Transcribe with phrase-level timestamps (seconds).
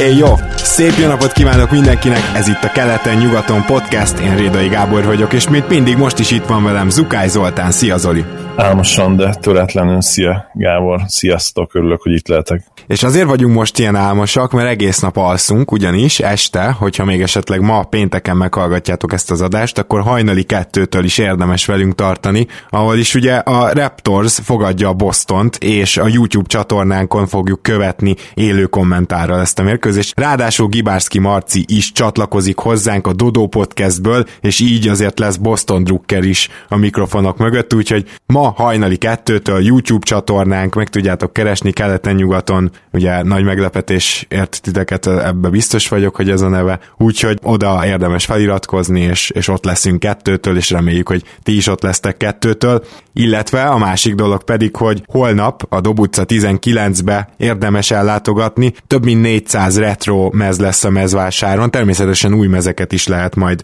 [0.00, 0.34] Hey jó!
[0.56, 5.48] Szép jó napot kívánok mindenkinek, ez itt a Keleten-nyugaton podcast, én Rédai Gábor vagyok, és
[5.48, 7.70] mint mindig most is itt van velem Zukály Zoltán.
[7.70, 8.24] Szia Zoli!
[8.56, 12.62] Álmosan, de töretlenül szia Gábor, sziasztok, örülök, hogy itt lehetek.
[12.86, 17.60] És azért vagyunk most ilyen álmosak, mert egész nap alszunk, ugyanis este, hogyha még esetleg
[17.60, 23.14] ma pénteken meghallgatjátok ezt az adást, akkor hajnali kettőtől is érdemes velünk tartani, ahol is
[23.14, 29.58] ugye a Raptors fogadja a Bostont, és a YouTube csatornánkon fogjuk követni élő kommentárral ezt
[29.58, 29.89] a mérkőzést.
[30.14, 36.24] Ráadásul Gibárszki Marci is csatlakozik hozzánk a Dodo podcastből, és így azért lesz Boston Drucker
[36.24, 43.22] is a mikrofonok mögött, úgyhogy ma hajnali kettőtől YouTube csatornánk, meg tudjátok keresni keleten-nyugaton, ugye
[43.22, 49.00] nagy meglepetés ért titeket, ebbe biztos vagyok, hogy ez a neve, úgyhogy oda érdemes feliratkozni,
[49.00, 53.78] és, és ott leszünk kettőtől, és reméljük, hogy ti is ott lesztek kettőtől, illetve a
[53.78, 60.58] másik dolog pedig, hogy holnap a Dobutca 19-be érdemes ellátogatni, több mint 400 retro mez
[60.58, 63.62] lesz a mezvásáron, természetesen új mezeket is lehet majd,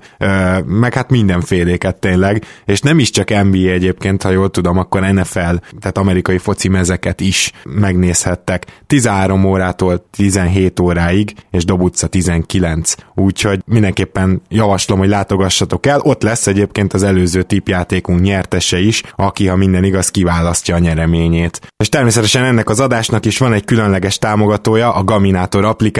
[0.65, 5.55] meg hát mindenféléket tényleg, és nem is csak NBA egyébként, ha jól tudom, akkor NFL,
[5.81, 8.67] tehát amerikai foci mezeket is megnézhettek.
[8.87, 12.95] 13 órától 17 óráig, és Dobutca 19.
[13.15, 16.01] Úgyhogy mindenképpen javaslom, hogy látogassatok el.
[16.03, 21.61] Ott lesz egyébként az előző tipjátékunk nyertese is, aki, ha minden igaz, kiválasztja a nyereményét.
[21.77, 25.95] És természetesen ennek az adásnak is van egy különleges támogatója, a Gaminator applikáció,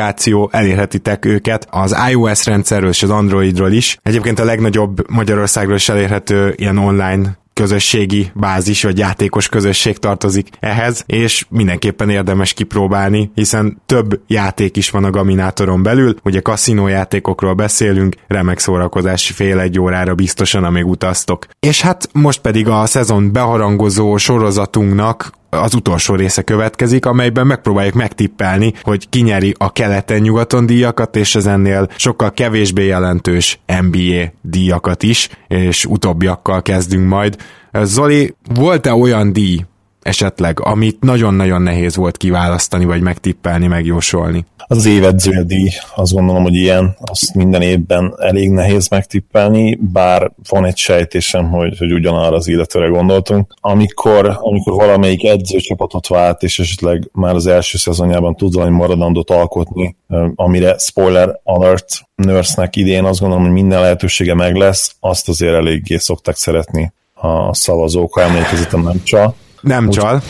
[0.51, 3.99] elérhetitek őket az iOS rendszerről és az Androidról is.
[4.03, 11.05] Egyébként a legnagyobb Magyarországról is elérhető ilyen online közösségi bázis vagy játékos közösség tartozik ehhez,
[11.07, 17.55] és mindenképpen érdemes kipróbálni, hiszen több játék is van a Gaminátoron belül, ugye kaszinó játékokról
[17.55, 21.47] beszélünk, remek szórakozási fél egy órára biztosan, amíg utaztok.
[21.61, 28.73] És hát most pedig a szezon beharangozó sorozatunknak az utolsó része következik, amelyben megpróbáljuk megtippelni,
[28.83, 35.85] hogy kinyeri a keleten-nyugaton díjakat, és az ennél sokkal kevésbé jelentős NBA díjakat is, és
[35.85, 37.37] utóbbiakkal kezdünk majd.
[37.83, 39.65] Zoli, volt-e olyan díj,
[40.07, 44.47] esetleg, amit nagyon-nagyon nehéz volt kiválasztani, vagy megtippelni, megjósolni?
[44.57, 50.33] Az, az évedző díj, azt gondolom, hogy ilyen, azt minden évben elég nehéz megtippelni, bár
[50.49, 53.55] van egy sejtésem, hogy, hogy ugyanarra az illetőre gondoltunk.
[53.61, 59.97] Amikor, amikor valamelyik edzőcsapatot vált, és esetleg már az első szezonjában tud valami maradandót alkotni,
[60.35, 65.97] amire spoiler alert nurse idén azt gondolom, hogy minden lehetősége meg lesz, azt azért eléggé
[65.97, 69.35] szokták szeretni a szavazók, ha emlékezetem nem csal.
[69.67, 70.23] Nem Úgy, csal.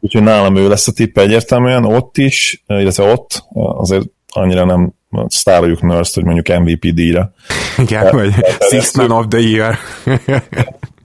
[0.00, 4.92] Úgyhogy nálam ő lesz a tipp egyértelműen, ott is, illetve ott azért annyira nem
[5.26, 7.32] sztároljuk nurse hogy mondjuk MVP díjra.
[7.78, 8.34] Igen, vagy
[8.70, 9.78] Six Man of the Year.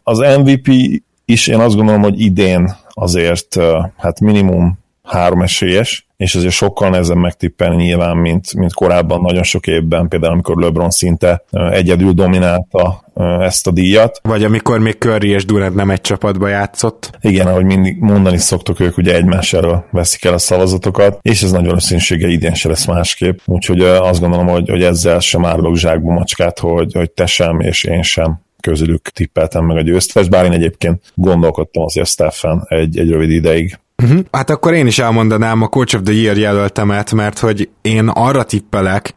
[0.04, 3.56] az MVP is én azt gondolom, hogy idén azért
[3.98, 9.68] hát minimum három esélyes, és azért sokkal nehezebb megtippelni nyilván, mint, mint korábban nagyon sok
[9.68, 13.04] évben, például amikor LeBron szinte egyedül dominálta
[13.40, 14.20] ezt a díjat.
[14.24, 17.18] Vagy amikor még Curry és Durant nem egy csapatba játszott.
[17.22, 21.76] Igen, ahogy mindig mondani szoktuk, ők ugye egymására veszik el a szavazatokat, és ez nagyon
[21.76, 23.38] összínsége idén se lesz másképp.
[23.46, 27.84] Úgyhogy azt gondolom, hogy, hogy ezzel sem árulok zsákba macskát, hogy, hogy te sem és
[27.84, 33.10] én sem közülük tippeltem meg a győztest, bár én egyébként gondolkodtam azért Stefan egy, egy
[33.10, 34.26] rövid ideig, Uh-huh.
[34.32, 38.44] Hát akkor én is elmondanám a Coach of the Year jelöltemet, mert hogy én arra
[38.44, 39.16] tippelek,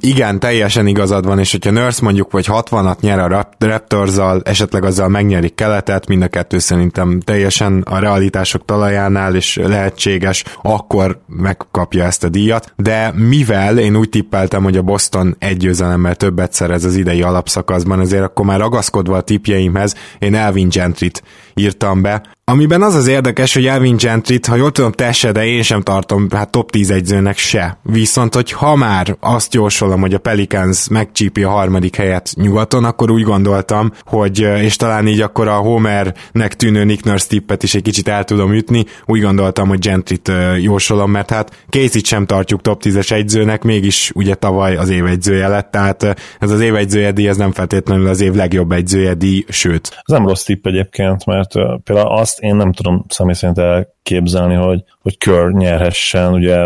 [0.00, 5.08] igen, teljesen igazad van, és hogyha Nurse mondjuk vagy 60-at nyer a raptors esetleg azzal
[5.08, 12.24] megnyerik keletet, mind a kettő szerintem teljesen a realitások talajánál és lehetséges, akkor megkapja ezt
[12.24, 16.96] a díjat, de mivel én úgy tippeltem, hogy a Boston egy győzelemmel többet szerez az
[16.96, 21.22] idei alapszakaszban, azért akkor már ragaszkodva a tipjeimhez, én Elvin Gentryt
[21.54, 25.62] írtam be, Amiben az az érdekes, hogy Elvin Gentryt, ha jól tudom, te de én
[25.62, 27.78] sem tartom hát top 10 egyzőnek se.
[27.82, 33.10] Viszont, hogy ha már azt jósolom, hogy a Pelicans megcsípi a harmadik helyet nyugaton, akkor
[33.10, 37.82] úgy gondoltam, hogy, és talán így akkor a Homernek tűnő Nick Nurse tippet is egy
[37.82, 42.82] kicsit el tudom ütni, úgy gondoltam, hogy Gentryt jósolom, mert hát Casey-t sem tartjuk top
[42.84, 46.02] 10-es egyzőnek, mégis ugye tavaly az év egyzője lett, tehát
[46.38, 49.88] ez az év egyzője díj, ez nem feltétlenül az év legjobb egyzője díj, sőt.
[49.90, 51.52] Ez nem rossz tipp egyébként, mert
[51.84, 56.56] például azt azt én nem tudom személy szerint elképzelni, hogy, hogy kör nyerhessen, ugye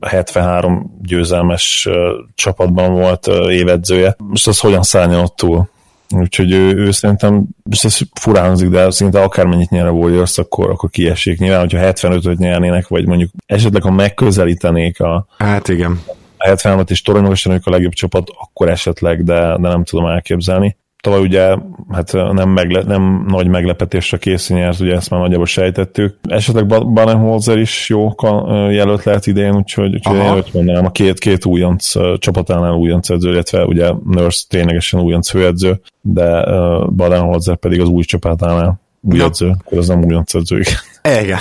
[0.00, 1.88] 73 győzelmes
[2.34, 4.16] csapatban volt évedzője.
[4.18, 5.68] Most az hogyan szálljon ott túl?
[6.10, 10.90] Úgyhogy ő, ő szerintem, ez furán hangzik, de szinte akármennyit nyer a Warriors, akkor, akkor
[10.90, 11.38] kiesik.
[11.38, 16.00] Nyilván, hogyha 75-öt nyernének, vagy mondjuk esetleg, ha megközelítenék a, hát igen.
[16.36, 20.76] a 76 és Toronto a legjobb csapat, akkor esetleg, de, de nem tudom elképzelni.
[21.00, 21.56] Tavaly ugye
[21.90, 26.18] hát nem, megle- nem nagy meglepetésre készülni, nyert, ugye ezt már nagyjából sejtettük.
[26.22, 28.14] Esetleg Banenholzer is jó
[28.70, 33.30] jelölt lehet idén, úgyhogy, úgyhogy én őt mondanám a két, két újonc csapatánál újonc edző,
[33.30, 36.44] illetve ugye Nurse ténylegesen újonc főedző, de
[36.86, 40.60] Badenholzer pedig az új csapatánál új edző, akkor az nem újonc edző.
[41.02, 41.38] Igen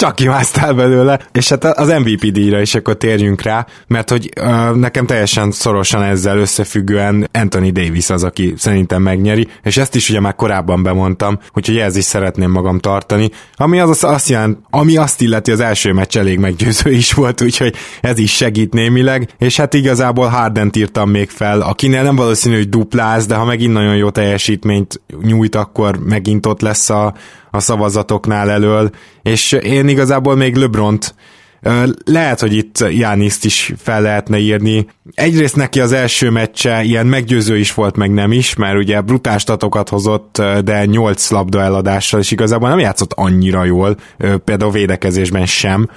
[0.00, 4.74] csak kimásztál belőle, és hát az MVP díjra is akkor térjünk rá, mert hogy uh,
[4.76, 10.20] nekem teljesen szorosan ezzel összefüggően Anthony Davis az, aki szerintem megnyeri, és ezt is ugye
[10.20, 15.20] már korábban bemondtam, hogy ez is szeretném magam tartani, ami az azt jelent, ami azt
[15.20, 19.74] illeti az első meccs elég meggyőző is volt, úgyhogy ez is segít némileg, és hát
[19.74, 24.10] igazából Harden írtam még fel, akinél nem valószínű, hogy dupláz, de ha megint nagyon jó
[24.10, 27.14] teljesítményt nyújt, akkor megint ott lesz a,
[27.50, 28.90] a szavazatoknál elől,
[29.22, 31.14] és én igazából még Lebront
[32.04, 34.86] lehet, hogy itt Jániszt is fel lehetne írni.
[35.14, 39.38] Egyrészt neki az első meccse ilyen meggyőző is volt, meg nem is, mert ugye brutál
[39.38, 43.96] statokat hozott, de 8 labda eladással, és igazából nem játszott annyira jól,
[44.44, 45.88] például védekezésben sem.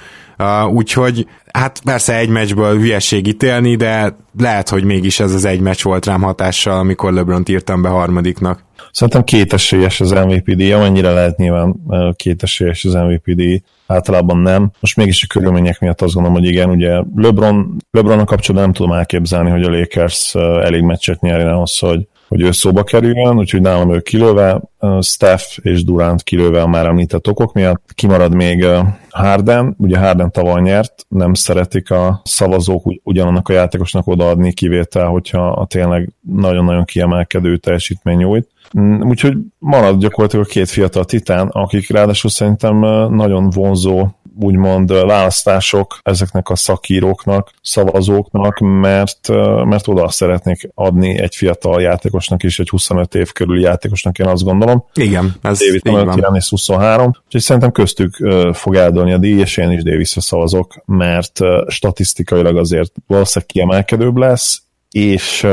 [0.70, 5.84] úgyhogy hát persze egy meccsből hülyeség ítélni, de lehet, hogy mégis ez az egy meccs
[5.84, 8.64] volt rám hatással, amikor LeBron írtam be harmadiknak.
[8.92, 11.76] Szerintem kétesélyes az MVP díj, amennyire lehet nyilván
[12.16, 14.72] kétesélyes az MVP díj, általában nem.
[14.80, 18.92] Most mégis a körülmények miatt azt gondolom, hogy igen, ugye LeBron, LeBron kapcsolatban nem tudom
[18.92, 23.94] elképzelni, hogy a Lakers elég meccset nyerjen ahhoz, hogy, hogy ő szóba kerüljön, úgyhogy nálam
[23.94, 24.62] ő kilőve,
[25.02, 27.84] Steph és Durant kilőve a már említett okok miatt.
[27.96, 28.66] Kimarad még
[29.10, 35.66] Harden, ugye Harden tavaly nyert, nem szeretik a szavazók ugyanannak a játékosnak odaadni kivétel, hogyha
[35.70, 38.48] tényleg nagyon-nagyon kiemelkedő teljesítmény nyújt.
[38.80, 42.80] Mm, úgyhogy marad gyakorlatilag a két fiatal titán, akik ráadásul szerintem
[43.16, 44.08] nagyon vonzó
[44.40, 49.28] úgymond választások ezeknek a szakíróknak, szavazóknak, mert,
[49.66, 54.44] mert oda szeretnék adni egy fiatal játékosnak is, egy 25 év körüli játékosnak, én azt
[54.44, 54.86] gondolom.
[54.94, 56.42] Igen, ez David így van.
[56.50, 58.16] 23, úgyhogy szerintem köztük
[58.54, 64.62] fog eldőlni a díj, és én is Davisra szavazok, mert statisztikailag azért valószínűleg kiemelkedőbb lesz,
[64.92, 65.48] és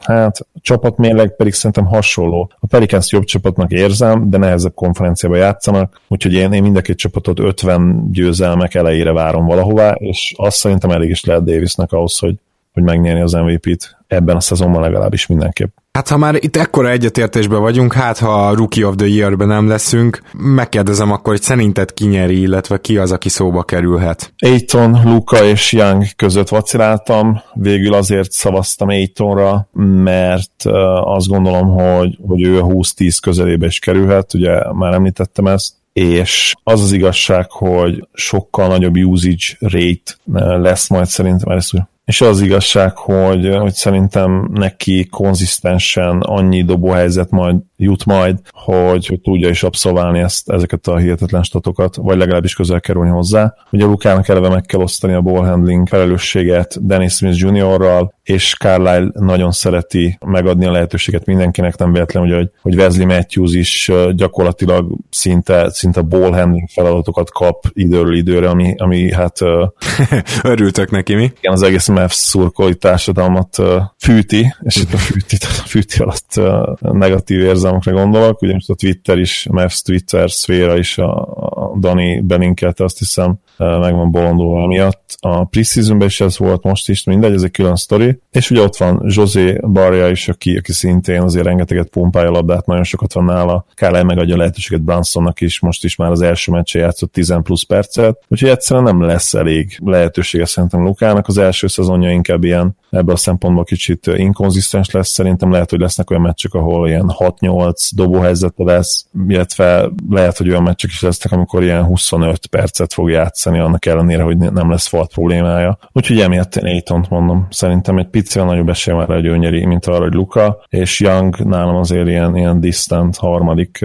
[0.00, 2.50] Hát csapatmérleg pedig szerintem hasonló.
[2.60, 6.96] A Pelicans jobb csapatnak érzem, de nehezebb konferenciába játszanak, úgyhogy én, én mind a két
[6.96, 12.34] csapatot 50 győzelmek elejére várom valahová, és azt szerintem elég is lehet Davisnak ahhoz, hogy,
[12.76, 15.76] hogy megnyerni az MVP-t ebben a szezonban legalábbis mindenképp.
[15.92, 19.68] Hát ha már itt ekkora egyetértésben vagyunk, hát ha a Rookie of the Year-ben nem
[19.68, 24.32] leszünk, megkérdezem akkor, hogy szerinted ki nyeri, illetve ki az, aki szóba kerülhet?
[24.38, 29.68] Aiton, Luka és Young között vaciláltam, végül azért szavaztam Aitonra,
[30.02, 30.64] mert
[31.04, 36.54] azt gondolom, hogy, hogy ő a 20-10 közelébe is kerülhet, ugye már említettem ezt, és
[36.62, 40.16] az az igazság, hogy sokkal nagyobb usage rate
[40.58, 41.72] lesz majd szerintem, ezt
[42.06, 49.20] és az igazság, hogy, hogy szerintem neki konzisztensen annyi dobóhelyzet majd jut majd, hogy, hogy
[49.20, 53.54] tudja is abszolválni ezt, ezeket a hihetetlen statokat, vagy legalábbis közel kerülni hozzá.
[53.70, 59.10] Ugye Lukának eleve meg kell osztani a ball handling felelősséget Dennis Smith Jr.-ral, és Carlisle
[59.12, 65.70] nagyon szereti megadni a lehetőséget mindenkinek, nem véletlen, hogy, hogy Wesley Matthews is gyakorlatilag szinte,
[65.70, 69.38] szinte ball handling feladatokat kap időről időre, ami, ami hát...
[70.42, 71.32] Örültök neki, mi?
[71.38, 73.62] Igen, az egész Mavs szurkolói társadalmat
[73.98, 76.40] fűti, és itt a fűti, a fűti alatt
[76.80, 82.98] negatív érzelmekre gondolok, ugyanis a Twitter is, a Twitter szféra is a Dani belinkelte, azt
[82.98, 85.16] hiszem, meg van bolondulva miatt.
[85.20, 88.18] A preseasonben is ez volt most is, mindegy, ez egy külön sztori.
[88.30, 92.84] És ugye ott van José Barja is, aki, aki szintén azért rengeteget pumpálja labdát, nagyon
[92.84, 93.66] sokat van nála.
[93.74, 98.24] Kyle megadja lehetőséget Bransonnak is, most is már az első meccse játszott 10 plusz percet,
[98.28, 101.26] úgyhogy egyszerűen nem lesz elég lehetősége szerintem Lukának.
[101.28, 106.10] Az első szezonja inkább ilyen ebből a szempontból kicsit inkonzisztens lesz, szerintem lehet, hogy lesznek
[106.10, 111.62] olyan meccsek, ahol ilyen 6-8 dobóhelyzete lesz, illetve lehet, hogy olyan meccsek is lesznek, amikor
[111.62, 115.78] ilyen 25 percet fog játszani, annak ellenére, hogy nem lesz falt problémája.
[115.92, 117.46] Úgyhogy emiatt én Aiton mondom.
[117.50, 121.76] Szerintem egy picivel nagyobb esély már egy nyeri, mint arra, hogy Luka, és Young nálam
[121.76, 123.84] azért ilyen, ilyen distant harmadik.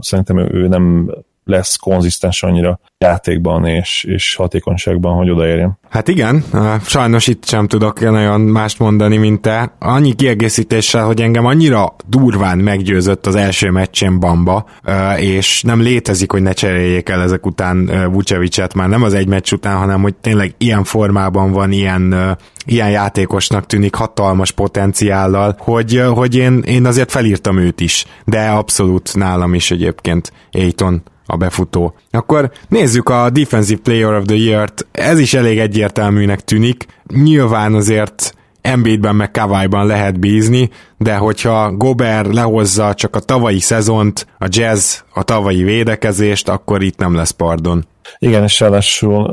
[0.00, 1.10] Szerintem ő, ő nem
[1.44, 5.78] lesz konzisztens annyira játékban és, és hatékonyságban, hogy odaérjen.
[5.90, 6.44] Hát igen,
[6.84, 9.74] sajnos itt sem tudok nagyon mást mondani, mint te.
[9.78, 14.66] Annyi kiegészítéssel, hogy engem annyira durván meggyőzött az első meccsen Bamba,
[15.16, 19.52] és nem létezik, hogy ne cseréljék el ezek után Vucevicet már nem az egy meccs
[19.52, 26.36] után, hanem hogy tényleg ilyen formában van, ilyen, ilyen játékosnak tűnik, hatalmas potenciállal, hogy, hogy
[26.36, 31.94] én, én azért felírtam őt is, de abszolút nálam is egyébként Aiton a befutó.
[32.10, 34.86] Akkor nézzük a Defensive Player of the Year-t.
[34.92, 36.86] Ez is elég egyértelműnek tűnik.
[37.14, 44.26] Nyilván azért Embiidben meg Kawai-ban lehet bízni, de hogyha Gober lehozza csak a tavalyi szezont,
[44.38, 47.86] a jazz a tavalyi védekezést, akkor itt nem lesz pardon.
[48.18, 49.24] Igen, és ráadásul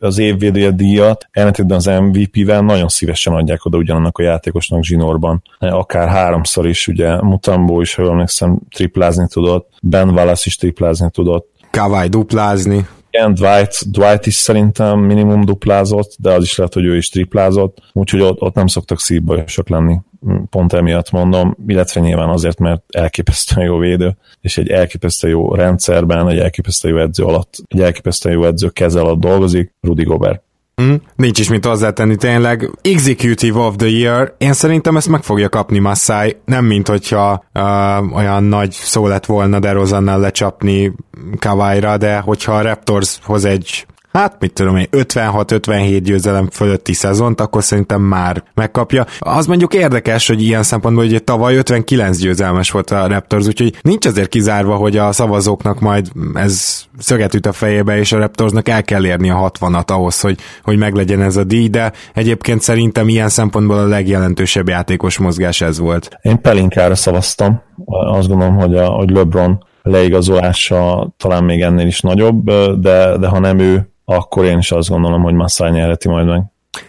[0.00, 5.42] az évvédője díjat ellentétben az MVP-vel nagyon szívesen adják oda ugyanannak a játékosnak zsinórban.
[5.58, 11.50] Akár háromszor is, ugye Mutambo is, ha emlékszem, triplázni tudott, Ben Wallace is triplázni tudott.
[11.70, 12.86] Kawai duplázni.
[13.14, 17.78] Igen, Dwight, Dwight is szerintem minimum duplázott, de az is lehet, hogy ő is triplázott,
[17.92, 19.96] úgyhogy ott, ott nem szoktak szívbajosok lenni.
[20.50, 26.28] Pont emiatt mondom, illetve nyilván azért, mert elképesztően jó védő, és egy elképesztően jó rendszerben,
[26.28, 30.42] egy elképesztően jó edző alatt, egy elképesztően jó edző keze alatt dolgozik, Rudy Gobert.
[30.82, 32.70] Mm, nincs is mit hozzátenni tényleg.
[32.82, 38.16] Executive of the Year, én szerintem ezt meg fogja kapni Massai, nem mint hogyha uh,
[38.16, 40.92] olyan nagy szó lett volna DeRozannal lecsapni
[41.38, 47.40] Kawai-ra, de hogyha a Raptors hoz egy hát mit tudom én, 56-57 győzelem fölötti szezont,
[47.40, 49.06] akkor szerintem már megkapja.
[49.18, 54.06] Az mondjuk érdekes, hogy ilyen szempontból, hogy tavaly 59 győzelmes volt a Raptors, úgyhogy nincs
[54.06, 58.82] azért kizárva, hogy a szavazóknak majd ez szöget üt a fejébe, és a Raptorsnak el
[58.82, 63.28] kell érni a 60-at ahhoz, hogy, hogy meglegyen ez a díj, de egyébként szerintem ilyen
[63.28, 66.18] szempontból a legjelentősebb játékos mozgás ez volt.
[66.22, 67.62] Én Pelinkára szavaztam.
[67.86, 72.50] Azt gondolom, hogy, a, hogy LeBron leigazolása talán még ennél is nagyobb,
[72.80, 76.42] de, de ha nem ő, akkor én is azt gondolom, hogy Massai nyerheti majd meg.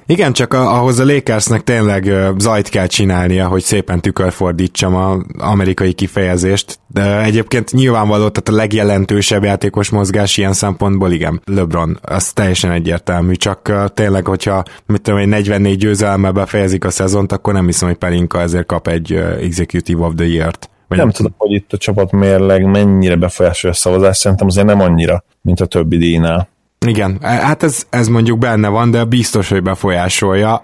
[0.06, 6.80] Igen, csak ahhoz a Lakersnek tényleg zajt kell csinálnia, hogy szépen tükörfordítsam az amerikai kifejezést,
[6.88, 13.34] de egyébként nyilvánvaló, tehát a legjelentősebb játékos mozgás ilyen szempontból igen, LeBron, az teljesen egyértelmű,
[13.34, 17.98] csak tényleg, hogyha mit tudom, egy 44 győzelemmel befejezik a szezont, akkor nem hiszem, hogy
[17.98, 20.70] Pelinka ezért kap egy Executive of the Year-t.
[20.88, 24.80] Vagy nem tudom, hogy itt a csapat mérleg mennyire befolyásolja a szavazást, szerintem azért nem
[24.80, 26.51] annyira, mint a többi díjnál.
[26.85, 30.63] Igen, hát ez, ez mondjuk benne van, de biztos, hogy befolyásolja.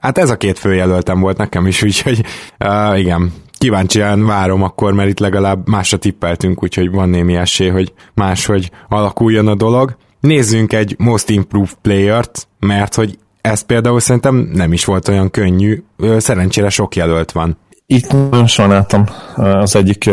[0.00, 2.24] Hát ez a két főjelöltem volt nekem is, úgyhogy
[2.94, 8.70] igen, kíváncsian várom akkor, mert itt legalább másra tippeltünk, úgyhogy van némi esély, hogy máshogy
[8.88, 9.96] alakuljon a dolog.
[10.20, 15.82] Nézzünk egy Most Improved Player-t, mert hogy ez például szerintem nem is volt olyan könnyű,
[16.18, 17.56] szerencsére sok jelölt van.
[17.92, 19.04] Itt nagyon sajnáltam
[19.36, 20.04] az egyik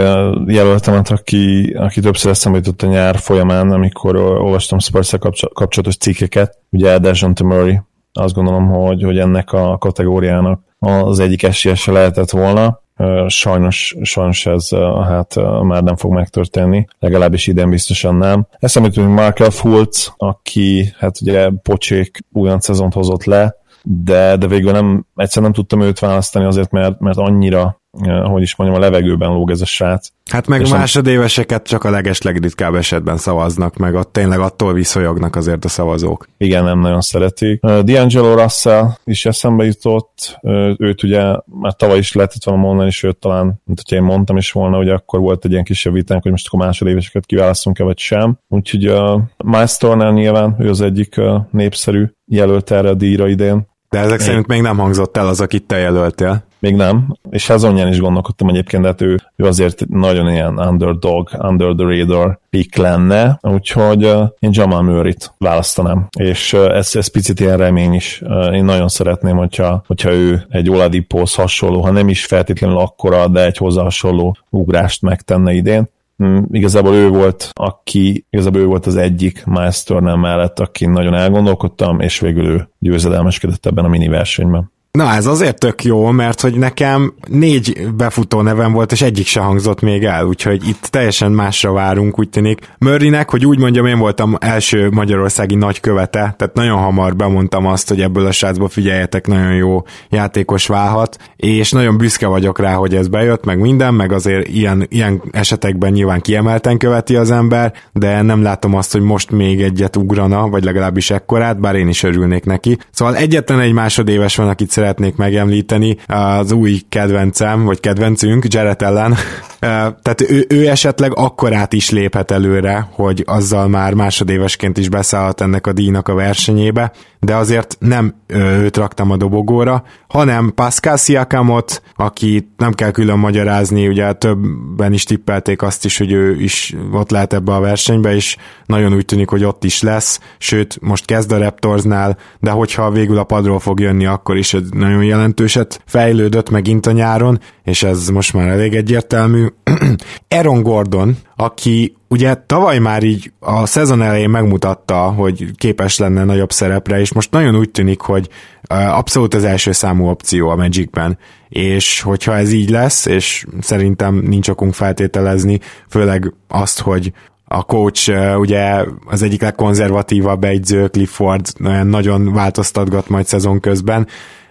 [0.45, 5.13] jelöltemet, aki, aki többször eszembe jutott a nyár folyamán, amikor olvastam spurs
[5.53, 7.79] kapcsolatos cikkeket, ugye Dejan Murray,
[8.13, 12.81] azt gondolom, hogy, hogy ennek a kategóriának az egyik esélyese lehetett volna.
[13.27, 14.69] Sajnos, sajnos ez
[15.07, 18.47] hát már nem fog megtörténni, legalábbis idén biztosan nem.
[18.59, 25.05] Eszembe Markel Fultz, aki hát ugye pocsék újonc szezont hozott le, de, de végül nem,
[25.15, 27.81] egyszer nem tudtam őt választani azért, mert, mert annyira
[28.23, 30.07] hogy is mondjam, a levegőben lóg ez a srác.
[30.31, 35.65] Hát meg másodéveseket csak a leges legritkább esetben szavaznak, meg ott tényleg attól viszonyognak azért
[35.65, 36.27] a szavazók.
[36.37, 37.59] Igen, nem nagyon szeretik.
[37.61, 40.39] D'Angelo Russell is eszembe jutott,
[40.77, 44.51] őt ugye már tavaly is lehetett volna mondani, sőt talán, mint hogyha én mondtam is
[44.51, 48.39] volna, hogy akkor volt egy ilyen kisebb vitánk, hogy most akkor másodéveseket kiválasztunk-e vagy sem.
[48.47, 53.67] Úgyhogy uh, Miles Turner nyilván, ő az egyik népszerű jelölt erre a díjra idén.
[53.89, 56.46] De ezek szerint még nem hangzott el az, akit te jelöltél.
[56.59, 61.29] Még nem, és Hezonján is gondolkodtam egyébként, de hát ő, ő azért nagyon ilyen underdog,
[61.39, 64.03] under the radar pick lenne, úgyhogy
[64.39, 68.23] én Jamal Murray-t választanám, és ez, ez picit ilyen remény is.
[68.53, 73.45] Én nagyon szeretném, hogyha, hogyha ő egy Oladipóhoz hasonló, ha nem is feltétlenül akkora, de
[73.45, 75.89] egy hozzá hasonló ugrást megtenne idén.
[76.23, 81.99] Mm, igazából ő volt, aki, igazából ő volt az egyik Miles mellett, aki nagyon elgondolkodtam,
[81.99, 84.71] és végül ő győzedelmeskedett ebben a mini versenyben.
[84.97, 89.39] Na ez azért tök jó, mert hogy nekem négy befutó nevem volt, és egyik se
[89.39, 92.59] hangzott még el, úgyhogy itt teljesen másra várunk, úgy tűnik.
[92.79, 98.01] Murraynek, hogy úgy mondjam, én voltam első magyarországi nagykövete, tehát nagyon hamar bemondtam azt, hogy
[98.01, 103.07] ebből a srácból figyeljetek, nagyon jó játékos válhat, és nagyon büszke vagyok rá, hogy ez
[103.07, 108.41] bejött, meg minden, meg azért ilyen, ilyen esetekben nyilván kiemelten követi az ember, de nem
[108.41, 112.77] látom azt, hogy most még egyet ugrana, vagy legalábbis ekkorát, bár én is örülnék neki.
[112.91, 119.15] Szóval egyetlen egy másodéves van, akit szeretnék megemlíteni, az új kedvencem, vagy kedvencünk, Jared ellen.
[119.59, 125.67] Tehát ő, ő esetleg akkorát is léphet előre, hogy azzal már másodévesként is beszállhat ennek
[125.67, 132.51] a díjnak a versenyébe, de azért nem őt raktam a dobogóra, hanem Pascal Siakamot, aki
[132.57, 137.33] nem kell külön magyarázni, ugye többen is tippelték azt is, hogy ő is ott lehet
[137.33, 141.37] ebbe a versenybe, és nagyon úgy tűnik, hogy ott is lesz, sőt, most kezd a
[141.37, 146.85] Raptorsnál, de hogyha végül a padról fog jönni, akkor is egy nagyon jelentőset fejlődött megint
[146.85, 149.45] a nyáron, és ez most már elég egyértelmű.
[150.35, 156.51] Aaron Gordon, aki ugye tavaly már így a szezon elején megmutatta, hogy képes lenne nagyobb
[156.51, 158.29] szerepre, és most nagyon úgy tűnik, hogy
[158.69, 161.17] abszolút az első számú opció a Magicben,
[161.49, 165.59] és hogyha ez így lesz, és szerintem nincs okunk feltételezni,
[165.89, 167.11] főleg azt, hogy
[167.45, 171.47] a coach ugye az egyik legkonzervatívabb egyző, Clifford
[171.83, 174.07] nagyon változtatgat majd szezon közben,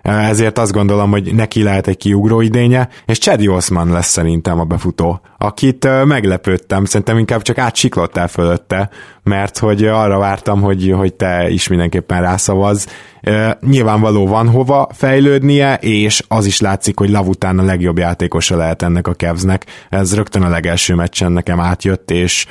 [0.07, 4.65] ezért azt gondolom, hogy neki lehet egy kiugró idénye, és Chad Osman lesz szerintem a
[4.65, 8.91] befutó, akit meglepődtem, szerintem inkább csak átsiklott fölötte,
[9.23, 12.87] mert hogy arra vártam, hogy, hogy te is mindenképpen rászavaz.
[13.61, 18.83] Nyilvánvaló van hova fejlődnie, és az is látszik, hogy Lav után a legjobb játékosa lehet
[18.83, 19.67] ennek a Kevznek.
[19.91, 22.47] Ez rögtön a legelső meccsen nekem átjött, és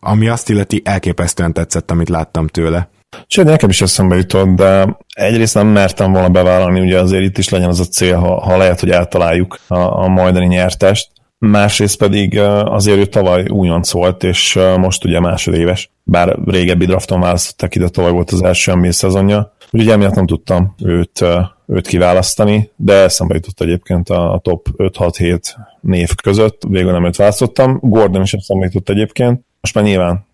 [0.00, 2.88] ami azt illeti, elképesztően tetszett, amit láttam tőle.
[3.26, 7.48] Sőt, nekem is eszembe jutott, de egyrészt nem mertem volna bevállalni, ugye azért itt is
[7.48, 11.10] legyen az a cél, ha, ha lehet, hogy eltaláljuk a, a majdani nyertest.
[11.38, 17.74] Másrészt pedig azért ő tavaly újonc volt, és most ugye másodéves, bár régebbi drafton választották
[17.74, 19.54] ide, tavaly volt az első NBA szezonja.
[19.72, 21.24] Ugye emiatt nem tudtam őt,
[21.66, 25.40] őt kiválasztani, de eszembe jutott egyébként a top 5-6-7
[25.80, 27.78] név között, végül nem őt választottam.
[27.82, 29.44] Gordon is eszembe jutott egyébként.
[29.60, 30.26] Most már nyilván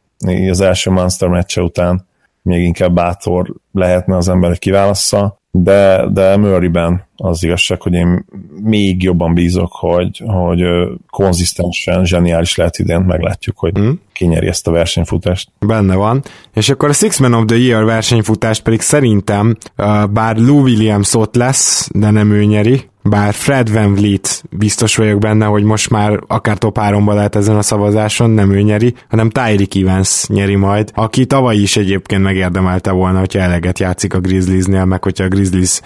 [0.51, 2.07] az első Monster meccse után
[2.47, 8.25] még inkább bátor lehetne az ember, hogy kiválassza, de, de Murrayben az igazság, hogy én
[8.63, 10.63] még jobban bízok, hogy, hogy
[11.11, 13.91] konzisztensen, zseniális lehet idén, meglátjuk, hogy mm.
[14.13, 15.51] kinyeri ezt a versenyfutást.
[15.59, 16.23] Benne van.
[16.55, 19.57] És akkor a Six Man of the Year versenyfutást pedig szerintem,
[20.11, 25.19] bár Lou Williams ott lesz, de nem ő nyeri, bár Fred Van Vliet biztos vagyok
[25.19, 29.31] benne, hogy most már akár top 3 lehet ezen a szavazáson, nem ő nyeri, hanem
[29.31, 34.85] Tyreek Evans nyeri majd, aki tavaly is egyébként megérdemelte volna, hogyha eleget játszik a Grizzliesnél,
[34.85, 35.81] meg hogyha a Grizzlies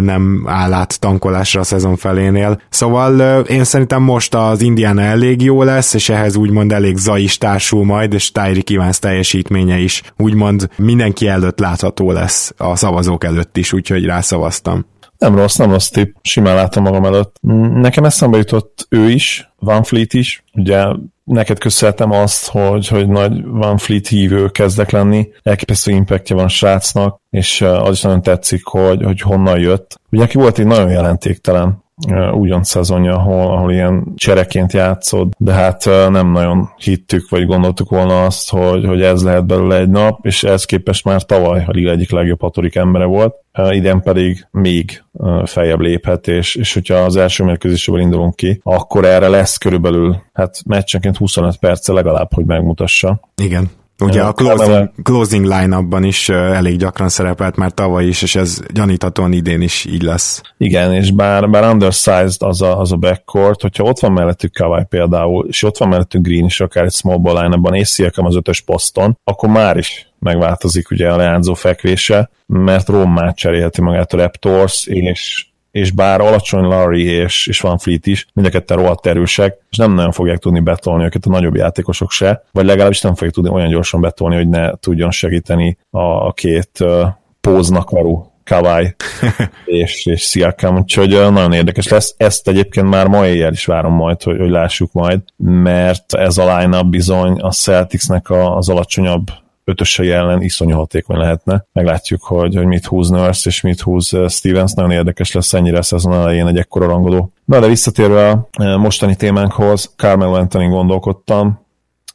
[0.00, 2.60] nem áll át tankolásra a szezon felénél.
[2.68, 7.38] Szóval én szerintem most az Indiana elég jó lesz, és ehhez úgymond elég zaj is
[7.38, 13.56] társul majd, és Tyreek Evans teljesítménye is úgymond mindenki előtt látható lesz a szavazók előtt
[13.56, 14.84] is, úgyhogy rászavaztam.
[15.24, 17.36] Nem rossz, nem rossz tipp, simán látom magam előtt.
[17.74, 20.84] Nekem eszembe jutott ő is, Van Fleet is, ugye
[21.24, 26.48] neked köszönhetem azt, hogy, hogy nagy Van Fleet hívő kezdek lenni, elképesztő impactja van a
[26.48, 30.00] srácnak, és az is nagyon tetszik, hogy, hogy honnan jött.
[30.10, 31.83] Ugye neki volt egy nagyon jelentéktelen
[32.32, 38.24] újonc szezonja, ahol, ahol ilyen csereként játszod, de hát nem nagyon hittük, vagy gondoltuk volna
[38.24, 41.90] azt, hogy, hogy ez lehet belőle egy nap, és ez képest már tavaly a liga
[41.90, 43.34] egyik legjobb hatodik embere volt,
[43.70, 45.04] idén pedig még
[45.44, 50.62] feljebb léphet, és, és hogyha az első mérkőzésből indulunk ki, akkor erre lesz körülbelül, hát
[50.66, 53.20] meccsenként 25 perce legalább, hogy megmutassa.
[53.42, 53.70] Igen.
[54.04, 59.32] Ugye a closing, closing line-upban is elég gyakran szerepelt már tavaly is, és ez gyaníthatóan
[59.32, 60.40] idén is így lesz.
[60.58, 64.84] Igen, és bár, bár undersized az a, az a backcourt, hogyha ott van mellettük Kawai
[64.88, 68.36] például, és ott van mellettük Green is, akár egy small ball line-upban, és Siakam az
[68.36, 74.16] ötös poszton, akkor már is megváltozik ugye a leányzó fekvése, mert Rommát cserélheti magát a
[74.16, 79.06] Raptors, és és bár alacsony Larry és, és Van Fleet is, mind a ketten rohadt
[79.06, 83.14] erősek, és nem nagyon fogják tudni betolni őket a nagyobb játékosok se, vagy legalábbis nem
[83.14, 87.06] fogják tudni olyan gyorsan betolni, hogy ne tudjon segíteni a két uh,
[87.40, 88.94] póznak való Kawai
[89.64, 92.14] és, és Siakam, úgyhogy nagyon érdekes lesz.
[92.16, 96.56] Ezt egyébként már ma éjjel is várom majd, hogy, hogy lássuk majd, mert ez a
[96.56, 99.26] line bizony a Celticsnek az alacsonyabb
[99.64, 101.66] ötösei ellen iszonyú hatékony lehetne.
[101.72, 104.72] Meglátjuk, hogy, hogy mit húz Nurse és mit húz eh, Stevens.
[104.72, 107.32] Nagyon érdekes lesz ennyire a szezon elején egy ekkora rangodó.
[107.44, 111.60] Na de visszatérve a eh, mostani témánkhoz, Carmelo Anthony gondolkodtam,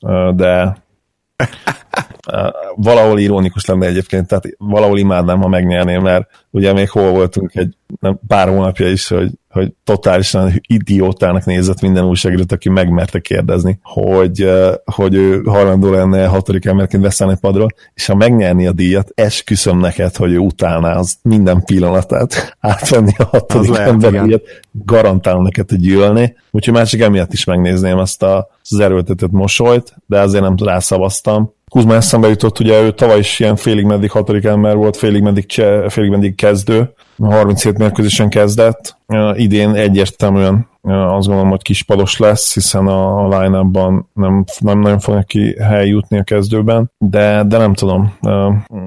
[0.01, 0.77] eh, de
[2.76, 7.76] valahol ironikus lenne egyébként, tehát valahol imádnám, ha megnyerném, mert ugye még hol voltunk egy
[8.00, 14.50] nem, pár hónapja is, hogy, hogy totálisan idiótának nézett minden újságírót, aki megmerte kérdezni, hogy,
[14.86, 20.15] hogy ő hajlandó lenne hatodik emberként beszállni padról, és ha megnyerni a díjat, esküszöm neked,
[20.15, 26.36] hogy ő utálná az minden pillanatát átvenni a hatodik ember díjat, garantálom neked, hogy gyűlni,
[26.52, 31.54] úgyhogy már csak emiatt is megnézném azt a, az erőltetett mosolyt, de azért nem rászavaztam,
[31.69, 35.45] Kuzma eszembe jutott, ugye ő tavaly is ilyen félig meddig hatodik ember volt, félig meddig,
[35.45, 38.97] cse, félig meddig kezdő, 37 mérkőzésen kezdett,
[39.34, 43.58] idén egyértelműen azt gondolom, hogy kispados lesz, hiszen a, line
[44.13, 48.13] nem, nem nagyon fog neki hely jutni a kezdőben, de, de nem tudom,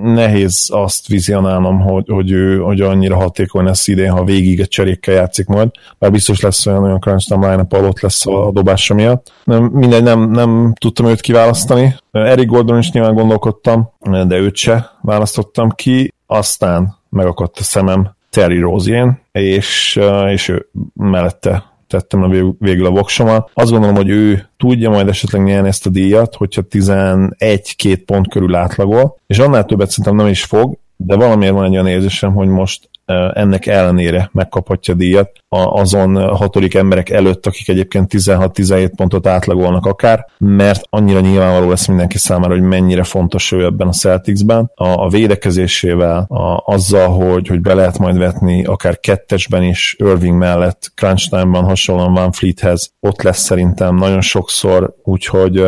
[0.03, 5.15] nehéz azt vizionálnom, hogy, hogy ő hogy annyira hatékony lesz idén, ha végig egy cserékkel
[5.15, 9.33] játszik majd, bár biztos lesz olyan olyan crunch time line ott lesz a dobása miatt.
[9.45, 11.95] Nem, mindegy, nem, nem tudtam őt kiválasztani.
[12.11, 13.91] Eric Gordon is nyilván gondolkodtam,
[14.27, 21.72] de őt se választottam ki, aztán megakadt a szemem Terry Rozier, és, és ő mellette
[21.93, 22.29] tettem a
[22.59, 23.51] végül a voksomat.
[23.55, 28.55] Azt gondolom, hogy ő tudja majd esetleg nyerni ezt a díjat, hogyha 11-2 pont körül
[28.55, 32.49] átlagol, és annál többet szerintem nem is fog, de valamiért van egy olyan érzésem, hogy
[32.49, 32.89] most
[33.33, 40.83] ennek ellenére megkaphatja díjat azon hatodik emberek előtt, akik egyébként 16-17 pontot átlagolnak akár, mert
[40.91, 44.71] annyira nyilvánvaló lesz mindenki számára, hogy mennyire fontos ő ebben a Celticsben.
[44.75, 50.37] A, a védekezésével, a, azzal, hogy, hogy be lehet majd vetni akár kettesben is Irving
[50.37, 55.65] mellett, crunch time-ban hasonlóan Van Fleethez, ott lesz szerintem nagyon sokszor, úgyhogy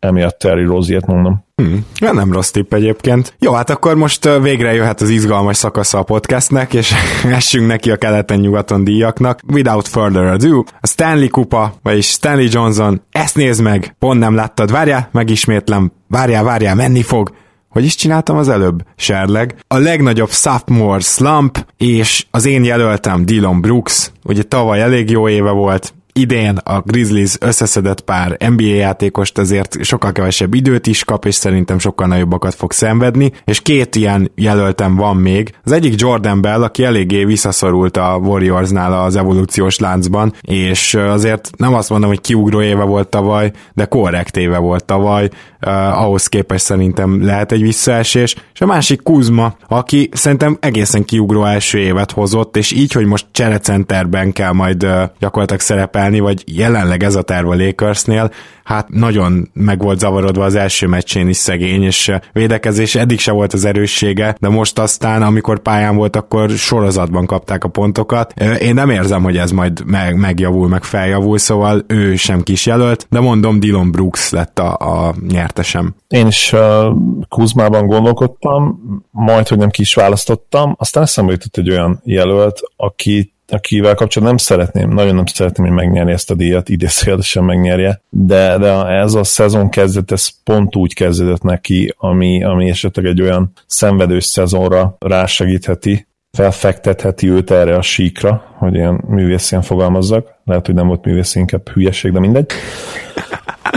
[0.00, 1.44] emiatt Terry Rozier mondom.
[1.54, 3.34] Hmm, ja, nem rossz tipp egyébként.
[3.38, 6.92] Jó, hát akkor most végre jöhet az izgalmas szakasza a podcastnek, és
[7.24, 9.40] essünk neki a keleten-nyugaton díjaknak.
[9.52, 14.70] Without further ado, a Stanley Kupa, vagyis Stanley Johnson, ezt nézd meg, pont nem láttad,
[14.70, 17.32] várjál, megismétlem, várjál, várjál, menni fog.
[17.68, 18.82] Hogy is csináltam az előbb?
[18.96, 19.54] Serleg.
[19.66, 25.50] A legnagyobb sophomore slump, és az én jelöltem Dylan Brooks, ugye tavaly elég jó éve
[25.50, 31.34] volt, idén a Grizzlies összeszedett pár NBA játékost, azért sokkal kevesebb időt is kap, és
[31.34, 35.54] szerintem sokkal nagyobbakat fog szenvedni, és két ilyen jelöltem van még.
[35.64, 41.74] Az egyik Jordan Bell, aki eléggé visszaszorult a Warriorsnál az evolúciós láncban, és azért nem
[41.74, 45.30] azt mondom, hogy kiugró éve volt tavaly, de korrekt éve volt tavaly,
[45.66, 51.44] uh, ahhoz képest szerintem lehet egy visszaesés, és a másik Kuzma, aki szerintem egészen kiugró
[51.44, 57.02] első évet hozott, és így, hogy most cserecenterben kell majd uh, gyakorlatilag szerepelni, vagy jelenleg
[57.02, 58.30] ez a terv a Lakersnél,
[58.70, 63.52] hát nagyon meg volt zavarodva az első meccsén is szegény, és védekezés eddig se volt
[63.52, 68.32] az erőssége, de most aztán, amikor pályán volt, akkor sorozatban kapták a pontokat.
[68.60, 73.06] Én nem érzem, hogy ez majd meg, megjavul, meg feljavul, szóval ő sem kis jelölt,
[73.10, 75.94] de mondom, Dylan Brooks lett a, a nyertesem.
[76.08, 76.94] Én is uh,
[77.28, 78.80] Kuzmában gondolkodtam,
[79.10, 84.36] majd, hogy nem kis választottam, aztán eszembe jutott egy olyan jelölt, aki akivel kapcsolatban nem
[84.36, 89.24] szeretném, nagyon nem szeretném, hogy megnyerje ezt a díjat, idézőjelesen megnyerje, de, de ez a
[89.24, 96.08] szezon kezdet, ez pont úgy kezdődött neki, ami, ami esetleg egy olyan szenvedős szezonra rásegítheti,
[96.32, 100.34] felfektetheti őt erre a síkra, hogy ilyen művészén fogalmazzak.
[100.44, 102.46] Lehet, hogy nem volt művész, inkább hülyeség, de mindegy.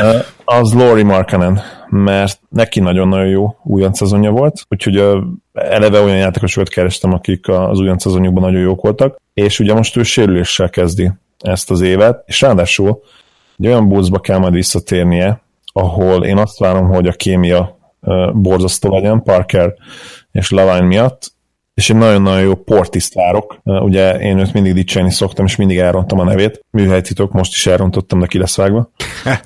[0.45, 5.03] Az Lori Markanen, mert neki nagyon-nagyon jó újonc szezonja volt, úgyhogy
[5.53, 10.03] eleve olyan játékosokat kerestem, akik az újonc szezonjukban nagyon jók voltak, és ugye most ő
[10.03, 13.01] sérüléssel kezdi ezt az évet, és ráadásul
[13.57, 15.41] egy olyan buszba kell majd visszatérnie,
[15.73, 17.77] ahol én azt várom, hogy a kémia
[18.33, 19.73] borzasztó legyen Parker
[20.31, 21.32] és Lavine miatt,
[21.73, 23.59] és egy nagyon-nagyon jó portiszt várok.
[23.63, 26.65] Ugye én őt mindig dicsérni szoktam, és mindig elrontam a nevét.
[26.71, 28.91] Műhelytitok, most is elrontottam, de ki lesz vágva.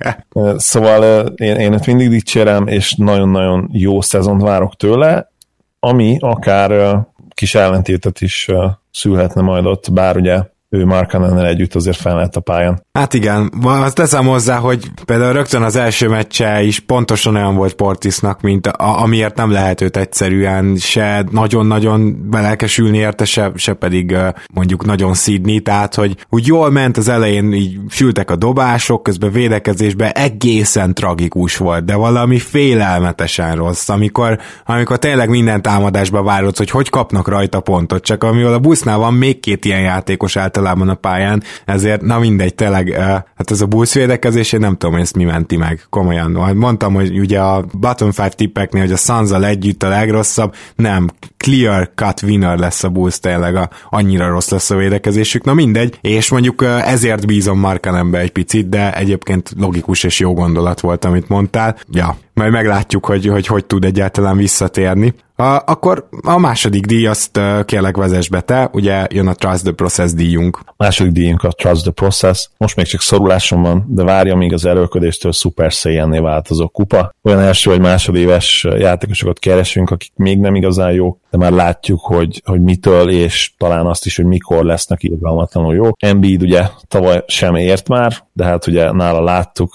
[0.58, 5.32] szóval én, én őt mindig dicsérem, és nagyon-nagyon jó szezont várok tőle,
[5.80, 7.00] ami akár
[7.34, 8.50] kis ellentétet is
[8.92, 10.42] szülhetne majd ott, bár ugye
[10.78, 12.86] ő Markanennel együtt azért fel lehet a pályán.
[12.92, 17.74] Hát igen, azt teszem hozzá, hogy például rögtön az első meccse is pontosan olyan volt
[17.74, 24.16] Portisnak, mint a, amiért nem lehet őt egyszerűen se nagyon-nagyon belelkesülni érte, se, se pedig
[24.54, 29.32] mondjuk nagyon szídni, tehát hogy úgy jól ment az elején, így sültek a dobások, közben
[29.32, 36.70] védekezésben egészen tragikus volt, de valami félelmetesen rossz, amikor, amikor tényleg minden támadásba várod, hogy
[36.70, 40.36] hogy kapnak rajta pontot, csak amivel a busznál van még két ilyen játékos
[40.68, 42.92] általában a pályán, ezért na mindegy, tényleg
[43.36, 46.56] hát ez a Bulls védekezés, én nem tudom, hogy ezt mi menti meg, komolyan.
[46.56, 51.92] Mondtam, hogy ugye a bottom five tippeknél, hogy a suns együtt a legrosszabb, nem, clear
[51.96, 56.30] cut winner lesz a Bulls tényleg, a, annyira rossz lesz a védekezésük, na mindegy, és
[56.30, 61.78] mondjuk ezért bízom Markanembe egy picit, de egyébként logikus és jó gondolat volt, amit mondtál.
[61.92, 65.14] Ja, majd meglátjuk, hogy, hogy hogy tud egyáltalán visszatérni.
[65.36, 69.72] A, akkor a második díj, azt kérlek vezess be te, ugye jön a Trust the
[69.72, 70.60] Process díjunk.
[70.66, 72.50] A második díjunk a Trust the Process.
[72.58, 77.14] Most még csak szorulásom van, de várja, még az erőködéstől Super Saiyan-né változó kupa.
[77.22, 82.42] Olyan első vagy másodéves játékosokat keresünk, akik még nem igazán jók, de már látjuk, hogy,
[82.46, 85.90] hogy mitől, és talán azt is, hogy mikor lesznek irgalmatlanul jó.
[86.00, 89.70] Embiid ugye tavaly sem ért már, de hát ugye nála láttuk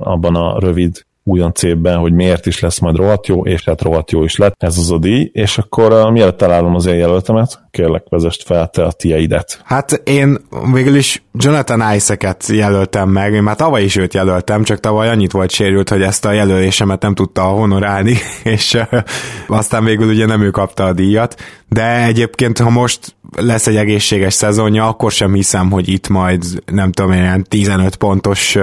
[0.00, 4.10] abban a rövid újon cépben, hogy miért is lesz majd rohadt jó, és hát rohadt
[4.10, 7.60] jó is lett ez az a díj, és akkor uh, mielőtt találom az én jelöltemet,
[7.70, 9.60] kérlek vezest fel te a tieidet.
[9.64, 10.38] Hát én
[10.72, 15.32] végül is Jonathan Isaac-et jelöltem meg, én már tavaly is őt jelöltem, csak tavaly annyit
[15.32, 18.16] volt sérült, hogy ezt a jelölésemet nem tudta honorálni,
[18.54, 19.02] és uh,
[19.48, 21.34] aztán végül ugye nem ő kapta a díjat,
[21.68, 26.92] de egyébként, ha most lesz egy egészséges szezonja, akkor sem hiszem, hogy itt majd nem
[26.92, 28.56] tudom, ilyen 15 pontos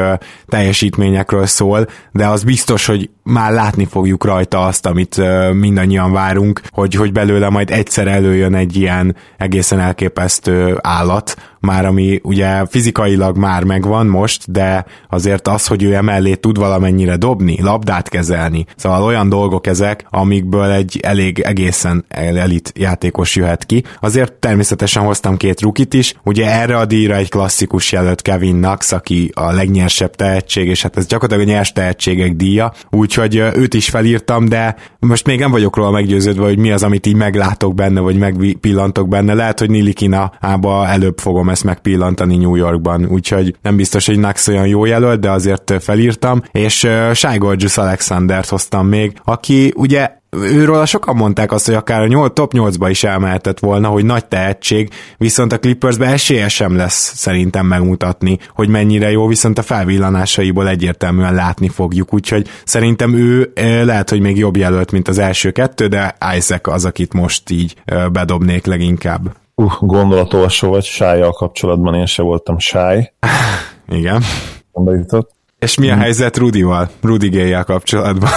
[0.47, 2.54] teljesítményekről szól, de az biztos,
[2.85, 5.21] hogy már látni fogjuk rajta azt, amit
[5.53, 11.35] mindannyian várunk, hogy, hogy belőle majd egyszer előjön egy ilyen egészen elképesztő állat,
[11.65, 17.15] már ami ugye fizikailag már megvan most, de azért az, hogy ő emellé tud valamennyire
[17.15, 23.83] dobni, labdát kezelni, szóval olyan dolgok ezek, amikből egy elég egészen elit játékos jöhet ki.
[23.99, 28.91] Azért természetesen hoztam két rukit is, ugye erre a díjra egy klasszikus jelölt Kevin Knox,
[28.91, 32.73] aki a legnyersebb tehetség, és hát ez gyakorlatilag a nyers tehetségek díja,
[33.17, 37.05] úgyhogy őt is felírtam, de most még nem vagyok róla meggyőződve, hogy mi az, amit
[37.05, 39.33] így meglátok benne, vagy megpillantok benne.
[39.33, 44.47] Lehet, hogy Nilikina ába előbb fogom ezt megpillantani New Yorkban, úgyhogy nem biztos, hogy Nax
[44.47, 50.09] olyan jó jelölt, de azért felírtam, és Shai Gorgeous Alexandert hoztam még, aki ugye
[50.41, 54.25] őről sokan mondták azt, hogy akár a 8, top 8-ba is elmehetett volna, hogy nagy
[54.25, 60.67] tehetség, viszont a Clippersbe esélye sem lesz szerintem megmutatni, hogy mennyire jó, viszont a felvillanásaiból
[60.67, 63.51] egyértelműen látni fogjuk, úgyhogy szerintem ő
[63.83, 67.75] lehet, hogy még jobb jelölt, mint az első kettő, de Isaac az, akit most így
[68.11, 69.35] bedobnék leginkább.
[69.55, 73.13] Uh, gondolatolvasó vagy sájjal kapcsolatban, én se voltam sáj.
[73.87, 74.21] Igen.
[74.71, 75.31] Gondolított.
[75.59, 76.01] És mi a hmm.
[76.01, 78.29] helyzet Rudival, Rudy gay kapcsolatban?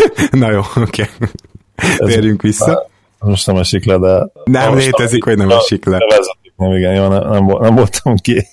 [0.30, 1.02] Na jó, oké.
[1.02, 2.08] Okay.
[2.12, 2.90] Térjünk vissza.
[3.18, 4.26] Most nem esik le, de...
[4.44, 5.98] Nem létezik, hogy nem esik le.
[6.56, 8.46] Nem, igen, jó, nem, nem, nem voltam ki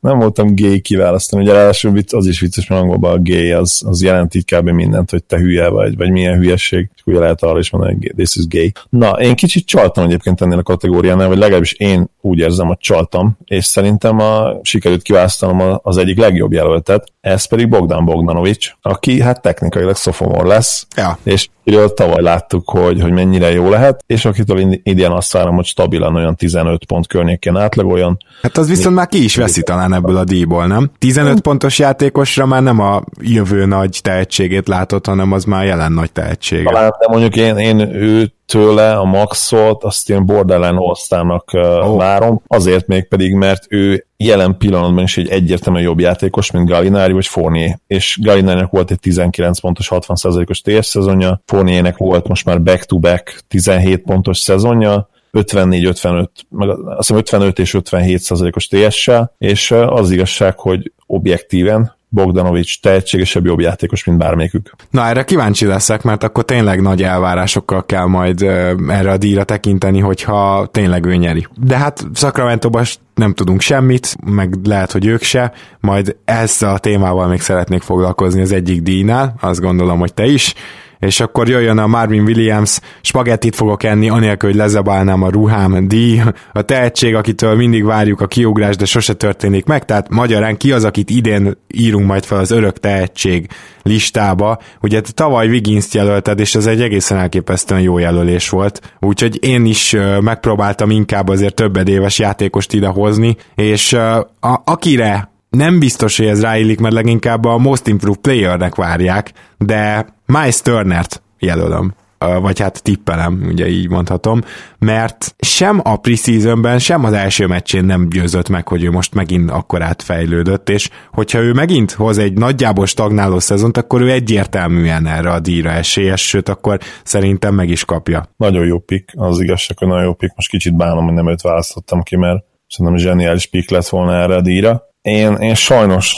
[0.00, 4.02] nem voltam gay kiválasztani, ugye ráadásul az is vicces, mert angolban a gay az, az
[4.02, 4.68] jelent így kb.
[4.68, 8.12] mindent, hogy te hülye vagy, vagy milyen hülyeség, és ugye lehet arra is mondani, hogy
[8.16, 8.72] this is gay.
[8.88, 13.38] Na, én kicsit csaltam egyébként ennél a kategóriánál, vagy legalábbis én úgy érzem, hogy csaltam,
[13.44, 19.42] és szerintem a, sikerült kiválasztanom az egyik legjobb jelöltet, ez pedig Bogdan Bogdanovics, aki hát
[19.42, 21.18] technikailag szofomor lesz, ja.
[21.22, 25.64] és akiről tavaly láttuk, hogy, hogy mennyire jó lehet, és akitől idén azt várom, hogy
[25.64, 28.16] stabilan olyan 15 pont környékén átlagoljon.
[28.42, 30.90] Hát az viszont már ki is veszi talán ebből a díjból, nem?
[30.98, 36.12] 15 pontos játékosra már nem a jövő nagy tehetségét látott, hanem az már jelen nagy
[36.12, 36.70] tehetsége.
[36.70, 41.96] Talán, de mondjuk én, én őt tőle a maxot, azt én borderline osztának uh, oh.
[41.96, 47.12] várom, azért még pedig, mert ő jelen pillanatban is egy egyértelműen jobb játékos, mint Gallinari
[47.12, 52.62] vagy Fournier, és Gallinarinak volt egy 19 pontos 60%-os TS szezonja, Fourniernek volt most már
[52.62, 60.10] back-to-back 17 pontos szezonja, 54-55, meg azt hiszem 55 és 57 százalékos TS-sel, és az
[60.10, 64.70] igazság, hogy objektíven Bogdanovics tehetségesebb jobb játékos, mint bármelyikük.
[64.90, 68.42] Na erre kíváncsi leszek, mert akkor tényleg nagy elvárásokkal kell majd
[68.88, 71.46] erre a díjra tekinteni, hogyha tényleg ő nyeri.
[71.56, 72.70] De hát sacramento
[73.14, 78.40] nem tudunk semmit, meg lehet, hogy ők se, majd ezzel a témával még szeretnék foglalkozni
[78.40, 80.54] az egyik díjnál, azt gondolom, hogy te is,
[80.98, 86.22] és akkor jöjjön a Marvin Williams, spagettit fogok enni, anélkül, hogy lezabálnám a ruhám, díj,
[86.52, 90.84] a tehetség, akitől mindig várjuk a kiugrás, de sose történik meg, tehát magyarán ki az,
[90.84, 93.48] akit idén írunk majd fel az örök tehetség
[93.82, 94.58] listába.
[94.80, 99.96] Ugye tavaly Wiggins jelölted, és ez egy egészen elképesztően jó jelölés volt, úgyhogy én is
[100.20, 106.80] megpróbáltam inkább azért több éves játékost idehozni, és a, akire nem biztos, hogy ez ráillik,
[106.80, 113.68] mert leginkább a Most Improved Playernek várják, de Miles Turnert jelölöm vagy hát tippelem, ugye
[113.68, 114.40] így mondhatom,
[114.78, 119.50] mert sem a preseasonben, sem az első meccsén nem győzött meg, hogy ő most megint
[119.50, 125.30] akkor átfejlődött, és hogyha ő megint hoz egy nagyjából stagnáló szezont, akkor ő egyértelműen erre
[125.30, 128.28] a díjra esélyes, sőt, akkor szerintem meg is kapja.
[128.36, 131.42] Nagyon jó pick, az igazság, hogy nagyon jó pick, most kicsit bánom, hogy nem őt
[131.42, 134.87] választottam ki, mert szerintem zseniális pick lett volna erre a díjra.
[135.02, 136.16] Én, én sajnos,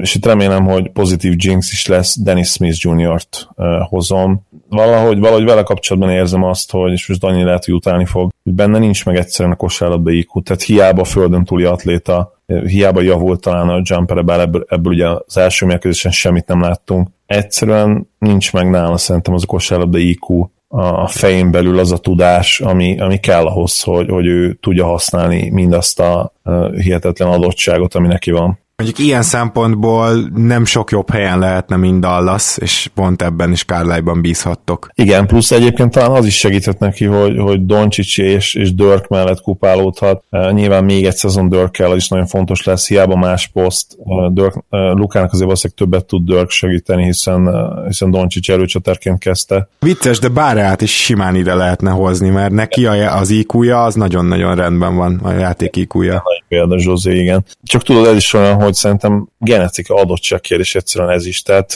[0.00, 3.48] és itt remélem, hogy pozitív jinx is lesz, Dennis Smith Jr.-t
[3.88, 4.46] hozom.
[4.68, 8.52] Valahogy, valahogy vele kapcsolatban érzem azt, hogy, és most Dani lehet, hogy utálni fog, hogy
[8.52, 13.68] benne nincs meg egyszerűen a kosárlabda IQ, tehát hiába földön túli atléta, hiába javult talán
[13.68, 17.08] a jumper, bár ebből, ebből ugye az első mérkőzésen semmit nem láttunk.
[17.26, 22.60] Egyszerűen nincs meg nála szerintem az a kosárlabda IQ, a fején belül az a tudás,
[22.60, 26.32] ami, ami kell ahhoz, hogy, hogy ő tudja használni mindazt a
[26.76, 28.58] hihetetlen adottságot, ami neki van.
[28.76, 34.20] Mondjuk ilyen szempontból nem sok jobb helyen lehetne, mint Dallas, és pont ebben is Kárlájban
[34.20, 34.88] bízhattok.
[34.94, 39.40] Igen, plusz egyébként talán az is segített neki, hogy, hogy Doncsics és, és Dörk mellett
[39.40, 40.24] kupálódhat.
[40.30, 43.94] Uh, nyilván még egy szezon Dörkkel az is nagyon fontos lesz, hiába más poszt.
[43.96, 47.50] Uh, Dörk, uh, Lukának azért valószínűleg többet tud Dörk segíteni, hiszen,
[47.86, 49.68] hiszen Doncsics erőcsatárként kezdte.
[49.78, 54.96] Vicces, de bárját is simán ide lehetne hozni, mert neki az iq az nagyon-nagyon rendben
[54.96, 56.22] van, a játék IQ-ja.
[56.48, 57.44] Például Zsózé, igen.
[57.62, 61.42] Csak tudod, ez is olyan, hogy szerintem genetika adottság kérdés egyszerűen ez is.
[61.42, 61.72] Tehát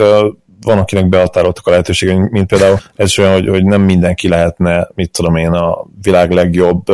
[0.60, 4.88] van, akinek behatároltak a lehetőségek, mint például ez is olyan, hogy, hogy nem mindenki lehetne,
[4.94, 6.88] mit tudom én, a világ legjobb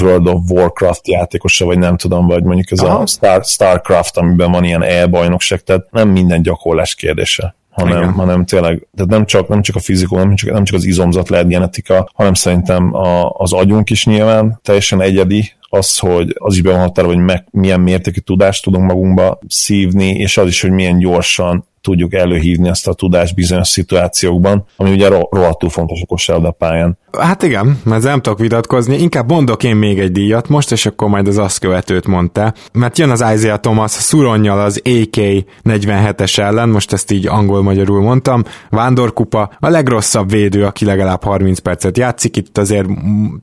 [0.00, 2.98] World of Warcraft játékosa, vagy nem tudom, vagy mondjuk ez Aha.
[2.98, 8.12] a Star, Starcraft, amiben van ilyen e-bajnokság, tehát nem minden gyakorlás kérdése hanem, Igen.
[8.12, 11.28] hanem tényleg, tehát nem csak, nem csak a fizikum, nem csak, nem csak az izomzat
[11.28, 16.62] lehet genetika, hanem szerintem a, az agyunk is nyilván teljesen egyedi, az, hogy az is
[16.62, 20.70] be van határolva, hogy meg, milyen mértékű tudást tudunk magunkba szívni, és az is, hogy
[20.70, 26.50] milyen gyorsan tudjuk előhívni ezt a tudást bizonyos szituációkban, ami ugye rohadtul fontos a kosárlabda
[26.50, 26.98] pályán.
[27.18, 31.08] Hát igen, mert nem tudok vitatkozni, inkább mondok én még egy díjat most, és akkor
[31.08, 36.92] majd az azt követőt mondta, mert jön az Isaiah Thomas szuronnyal az AK-47-es ellen, most
[36.92, 42.88] ezt így angol-magyarul mondtam, Vándorkupa, a legrosszabb védő, aki legalább 30 percet játszik, itt azért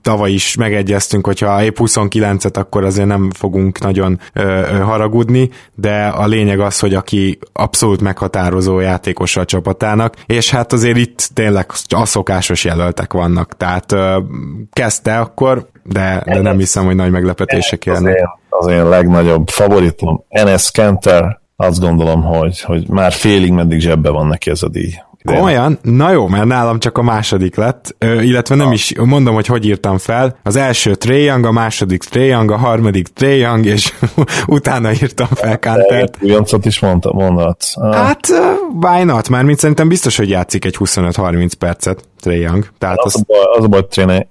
[0.01, 6.05] tavaly is megegyeztünk, hogyha épp 29-et, akkor azért nem fogunk nagyon ö, ö, haragudni, de
[6.05, 11.65] a lényeg az, hogy aki abszolút meghatározó játékos a csapatának, és hát azért itt tényleg
[11.95, 13.95] a szokásos jelöltek vannak, tehát
[14.71, 18.13] kezdte akkor, de, de nem hiszem, hogy nagy meglepetések jönnek.
[18.13, 23.79] Az, én, az én legnagyobb favoritom, Enes Kenter, azt gondolom, hogy, hogy már félig meddig
[23.79, 24.93] zsebbe van neki ez a díj.
[25.31, 25.79] Olyan?
[25.81, 29.65] Na jó, mert nálam csak a második lett, ö, illetve nem is, mondom, hogy hogy
[29.65, 30.37] írtam fel.
[30.43, 33.93] Az első Trae Young, a második Trae Young, a harmadik Trae Young, és
[34.47, 36.17] utána írtam fel Kantert.
[36.21, 37.65] Újoncot is mondta, mondat.
[37.73, 37.95] Ah.
[37.95, 38.27] Hát,
[38.81, 39.29] why not?
[39.29, 42.67] Mármint szerintem biztos, hogy játszik egy 25-30 percet Trae Young.
[42.77, 43.87] Tehát az, az, a baj, az a baj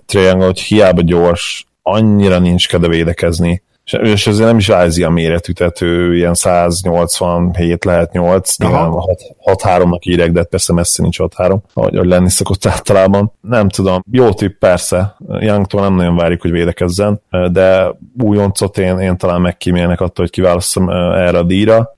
[0.06, 5.52] Trae Young, hogy hiába gyors, annyira nincs kedve védekezni és ez nem is a méretű,
[5.52, 12.08] tehát ő ilyen 187 lehet 8, 6-3-nak írják, de persze messze nincs 6-3, ahogy, ahogy
[12.08, 13.32] lenni szokott általában.
[13.40, 17.20] Nem tudom, jó tipp persze, Youngtól nem nagyon várjuk, hogy védekezzen,
[17.52, 21.95] de újoncot én, én talán megkímélnek attól, hogy kiválasztom erre a díjra,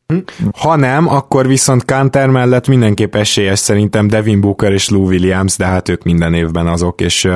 [0.57, 5.67] ha nem, akkor viszont Kanter mellett mindenképp esélyes szerintem Devin Booker és Lou Williams, de
[5.67, 7.29] hát ők minden évben azok, és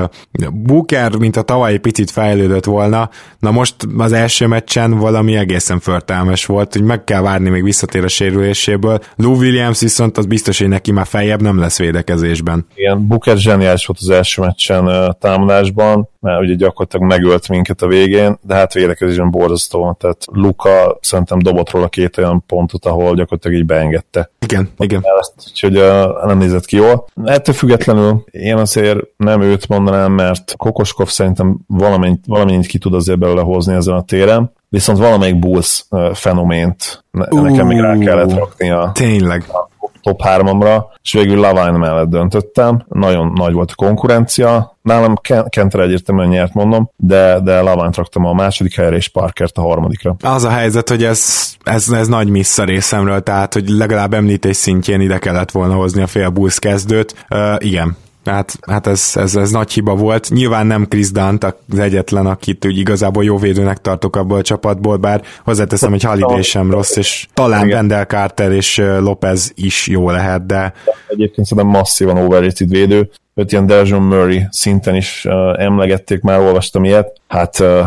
[0.53, 6.47] Booker, mint a tavalyi picit fejlődött volna, na most az első meccsen valami egészen förtelmes
[6.47, 8.99] volt, hogy meg kell várni, még visszatér a sérüléséből.
[9.17, 12.67] Lou Williams viszont az biztos, hogy neki már feljebb nem lesz védekezésben.
[12.75, 18.39] Igen, Booker zseniális volt az első meccsen támadásban, mert ugye gyakorlatilag megölt minket a végén,
[18.43, 23.67] de hát védekezésben borzasztó, tehát Luka szerintem dobott róla két olyan pontot, ahol gyakorlatilag így
[23.67, 24.31] beengedte.
[24.39, 25.03] Igen, igen.
[25.21, 27.05] Ezt, úgyhogy uh, nem nézett ki jól.
[27.25, 33.19] Ettől függetlenül én azért nem őt mondanám, mert Kokoskov szerintem valamennyit, valamennyit ki tud azért
[33.19, 38.91] belőle hozni ezen a téren, viszont valamelyik Bulls fenomént nekem még rá kellett rakni a,
[38.95, 39.45] tényleg.
[39.49, 39.69] a
[40.01, 42.85] top 3-ra, és végül Lavine mellett döntöttem.
[42.89, 44.77] Nagyon nagy volt a konkurencia.
[44.83, 45.15] Nálam
[45.49, 50.17] Kenter egyértelműen nyert, mondom, de, de Lavine-t raktam a második helyre, és Parkert a harmadikra.
[50.23, 54.57] Az a helyzet, hogy ez, ez, ez nagy missz a részemről, tehát, hogy legalább említés
[54.57, 57.27] szintjén ide kellett volna hozni a fél Bulls kezdőt.
[57.31, 60.31] Uh, igen, Hát, hát ez, ez, ez nagy hiba volt.
[60.31, 64.97] Nyilván nem Chris Dunt az egyetlen, akit úgy igazából jó védőnek tartok abból a csapatból,
[64.97, 70.47] bár hozzáteszem, hogy Holiday sem rossz, és talán Wendell Carter és Lopez is jó lehet,
[70.47, 70.73] de...
[71.09, 76.85] Egyébként szerintem masszívan overrated védő, őt ilyen Dejon Murray szinten is uh, emlegették, már olvastam
[76.85, 77.87] ilyet, hát uh,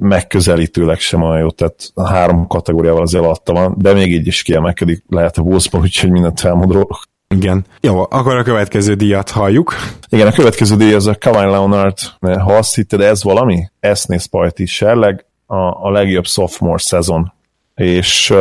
[0.00, 5.04] megközelítőleg sem olyan jó, tehát három kategóriával azért alatta van, de még így is kiemelkedik,
[5.08, 7.02] lehet a Wolfsban, úgyhogy mindent elmondok.
[7.34, 7.64] Igen.
[7.80, 9.74] Jó, akkor a következő díjat halljuk.
[10.08, 11.96] Igen, a következő díj az a Kawhi Leonard.
[12.20, 13.70] Ha azt hitted, ez valami?
[13.80, 17.32] Esznész Pajti Serleg, a, a legjobb sophomore szezon.
[17.74, 18.34] És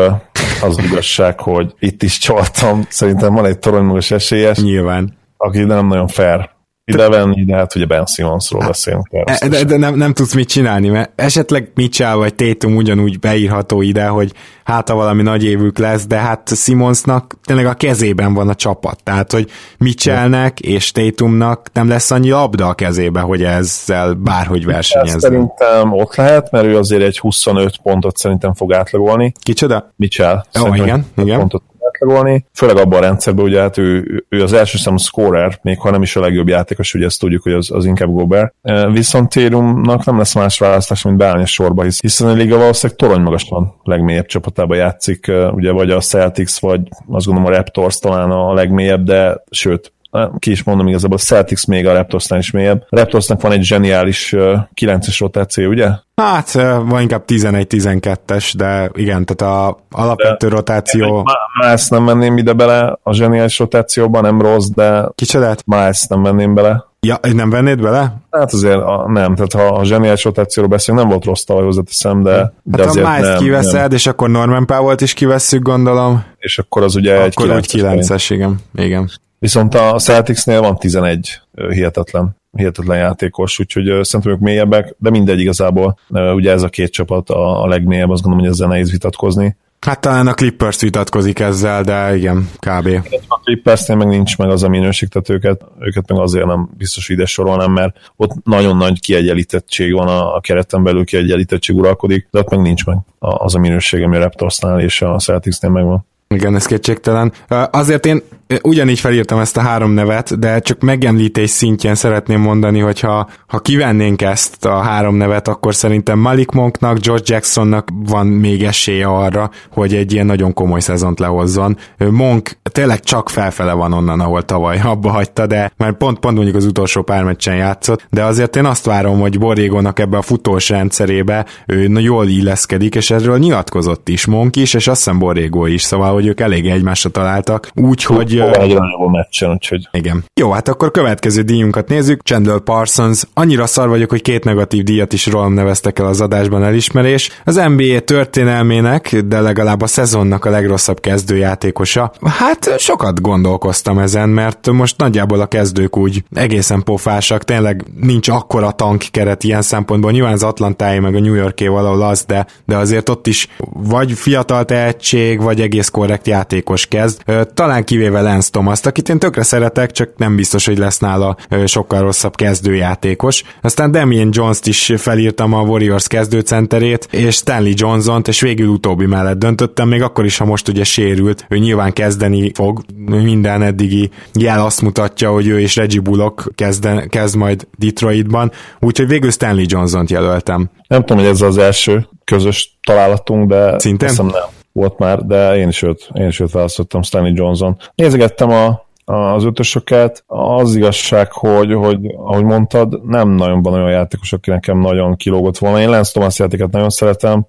[0.62, 4.60] az igazság, hogy itt is csaltam, szerintem van egy toronymagos esélyes.
[4.60, 5.18] Nyilván.
[5.38, 6.56] Aki nem nagyon fair
[6.88, 9.08] ide venni, de hát ugye Ben Simmonsról hát, beszélünk.
[9.12, 13.82] E, de, de nem, nem tudsz mit csinálni, mert esetleg Mitchell vagy Tatum ugyanúgy beírható
[13.82, 14.32] ide, hogy
[14.64, 19.04] hát ha valami nagy évük lesz, de hát Simmonsnak tényleg a kezében van a csapat,
[19.04, 25.20] tehát hogy Mitchellnek és Tatumnak nem lesz annyi labda a kezébe, hogy ezzel bárhogy versenyezzen.
[25.20, 29.32] Szerintem ott lehet, mert ő azért egy 25 pontot szerintem fog átlagolni.
[29.42, 29.94] Kicsoda?
[29.96, 30.44] Mitchell.
[30.60, 31.40] Ó, oh, igen, igen.
[31.40, 31.64] Pontot
[31.98, 35.92] átlagolni, főleg abban a rendszerben, ugye hát ő, ő az első számú scorer, még ha
[35.92, 38.54] nem is a legjobb játékos, ugye ezt tudjuk, hogy az, az inkább Gobert.
[38.92, 43.00] Viszont Térumnak nem lesz más választás, mint beállni a sorba, hisz, hiszen a liga valószínűleg
[43.00, 48.32] torony magasan legmélyebb csapatában játszik, ugye vagy a Celtics, vagy azt gondolom a Raptors talán
[48.32, 49.94] a legmélyebb, de sőt,
[50.40, 52.86] ki is mondom igazából, a Celtics még a Raptorsnál is mélyebb.
[52.90, 54.34] A Raptorsnak van egy zseniális
[54.82, 55.90] 9-es rotáció, ugye?
[56.16, 56.52] Hát,
[56.86, 61.26] van inkább 11-12-es, de igen, tehát a alapvető de, rotáció...
[61.62, 65.10] Ezt nem venném ide bele a zseniális rotációban, nem rossz, de...
[65.16, 65.64] Kicsodát?
[65.68, 66.86] Ezt nem venném bele.
[67.00, 68.14] Ja, nem vennéd bele?
[68.32, 72.24] Hát azért a, nem, tehát ha a zseniális rotációról beszélünk, nem volt rossz tavaly hozzáteszem,
[72.24, 73.92] de, hát de azért ha Miles kiveszed, nem.
[73.92, 76.24] és akkor Norman Powell-t is kivesszük, gondolom.
[76.38, 78.04] És akkor az ugye akkor egy 9-es.
[78.06, 78.56] Akkor igen.
[78.76, 79.10] igen.
[79.40, 86.00] Viszont a Celticsnél van 11 hihetetlen hihetetlen játékos, úgyhogy szerintem ők mélyebbek, de mindegy igazából.
[86.10, 89.56] Ugye ez a két csapat a, a legmélyebb, azt gondolom, hogy ezzel nehéz vitatkozni.
[89.80, 92.88] Hát talán a Clippers vitatkozik ezzel, de igen, kb.
[93.28, 97.10] A Clippersnél meg nincs meg az a minőség, tehát őket, őket meg azért nem biztos
[97.10, 102.40] ide sorolnám, mert ott nagyon nagy kiegyenlítettség van a, a kereten belül, kiegyenlítettség uralkodik, de
[102.40, 106.06] ott meg nincs meg az a minőség, ami a Raptorsnál és a Celticsnél megvan.
[106.28, 107.34] Igen, ez kétségtelen.
[107.72, 108.22] Azért én
[108.64, 113.60] ugyanígy felírtam ezt a három nevet, de csak megemlítés szintjén szeretném mondani, hogy ha, ha
[113.60, 119.50] kivennénk ezt a három nevet, akkor szerintem Malik Monknak, George Jacksonnak van még esélye arra,
[119.72, 121.78] hogy egy ilyen nagyon komoly szezont lehozzon.
[121.98, 126.56] Monk tényleg csak felfele van onnan, ahol tavaly abba hagyta, de már pont, pont mondjuk
[126.56, 130.70] az utolsó pár meccsen játszott, de azért én azt várom, hogy Borrégónak ebbe a futós
[130.70, 135.82] rendszerébe ő jól illeszkedik, és erről nyilatkozott is Monk is, és azt hiszem Borrégó is,
[135.82, 138.58] szóval, hogy ők elég egymásra találtak, úgyhogy hogy...
[138.58, 139.88] Egy nagyon meccsen, úgyhogy...
[139.92, 140.24] Igen.
[140.34, 142.22] Jó, hát akkor következő díjunkat nézzük.
[142.24, 143.24] Chandler Parsons.
[143.34, 147.30] Annyira szar vagyok, hogy két negatív díjat is rólam neveztek el az adásban elismerés.
[147.44, 152.12] Az NBA történelmének, de legalább a szezonnak a legrosszabb kezdőjátékosa.
[152.22, 158.72] Hát sokat gondolkoztam ezen, mert most nagyjából a kezdők úgy egészen pofásak, tényleg nincs akkora
[158.72, 160.12] tank keret ilyen szempontból.
[160.12, 164.12] Nyilván az Atlantáé meg a New Yorké valahol az, de, de azért ott is vagy
[164.12, 167.22] fiatal tehetség, vagy egész korrekt játékos kezd.
[167.54, 172.02] Talán kivéve Lance Thomas, akit én tökre szeretek, csak nem biztos, hogy lesz nála sokkal
[172.02, 173.44] rosszabb kezdőjátékos.
[173.62, 179.38] Aztán Damien Jones-t is felírtam a Warriors kezdőcenterét, és Stanley Johnson-t, és végül utóbbi mellett
[179.38, 184.66] döntöttem, még akkor is, ha most ugye sérült, ő nyilván kezdeni fog, minden eddigi jel
[184.66, 190.10] azt mutatja, hogy ő és Reggie Bullock kezden, kezd majd Detroitban, úgyhogy végül Stanley Johnson-t
[190.10, 190.70] jelöltem.
[190.88, 194.14] Nem tudom, hogy ez az első közös találatunk, de Szintén?
[194.18, 194.32] nem
[194.78, 197.78] volt már, de én is őt, én is őt választottam, Stanley Johnson.
[197.96, 200.24] Nézegettem a, az ötösöket.
[200.28, 205.58] Az igazság, hogy, hogy ahogy mondtad, nem nagyon van olyan játékos, aki nekem nagyon kilógott
[205.58, 205.80] volna.
[205.80, 207.46] Én Lance Thomas játéket nagyon szeretem.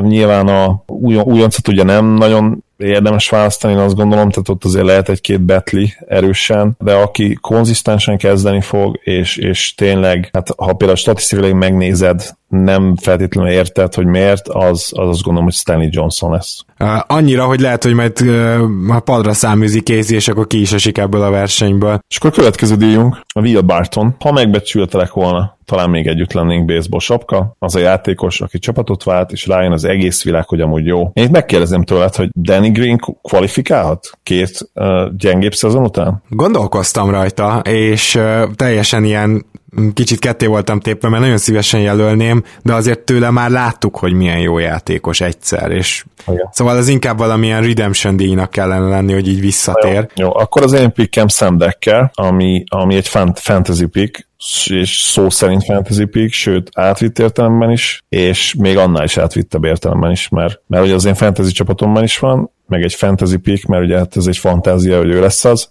[0.00, 0.82] Nyilván a
[1.24, 5.94] újoncot ugye nem nagyon érdemes választani, én azt gondolom, tehát ott azért lehet egy-két betli
[6.08, 12.96] erősen, de aki konzisztensen kezdeni fog, és, és tényleg, hát ha például statisztikailag megnézed, nem
[12.96, 16.64] feltétlenül érted, hogy miért, az, az azt gondolom, hogy Stanley Johnson lesz.
[17.06, 20.98] Annyira, hogy lehet, hogy majd uh, a padra száműzi kézi, és akkor ki is esik
[20.98, 21.98] ebből a versenyből.
[22.08, 24.16] És akkor a következő díjunk, a Will Barton.
[24.18, 29.32] Ha megbecsültelek volna, talán még együtt lennénk baseball sapka, az a játékos, aki csapatot vált,
[29.32, 31.10] és rájön az egész világ, hogy amúgy jó.
[31.12, 32.28] Én itt megkérdezem tőled, hogy
[32.64, 36.22] Danny Green kvalifikálhat két uh, gyengébb szezon után?
[36.28, 39.46] Gondolkoztam rajta, és uh, teljesen ilyen
[39.94, 44.38] kicsit ketté voltam tépve, mert nagyon szívesen jelölném, de azért tőle már láttuk, hogy milyen
[44.38, 46.48] jó játékos egyszer, és Igen.
[46.52, 50.08] szóval az inkább valamilyen redemption díjnak kellene lenni, hogy így visszatér.
[50.14, 50.36] Jó, jó.
[50.36, 54.28] akkor az én pickem Sam Decker, ami, ami egy fantasy pick,
[54.66, 60.10] és szó szerint fantasy pick, sőt átvitt értelemben is, és még annál is átvittebb értelemben
[60.10, 63.82] is, mert, mert ugye az én fantasy csapatomban is van, meg egy fantasy pick, mert
[63.82, 65.68] ugye hát ez egy fantázia, hogy ő lesz az,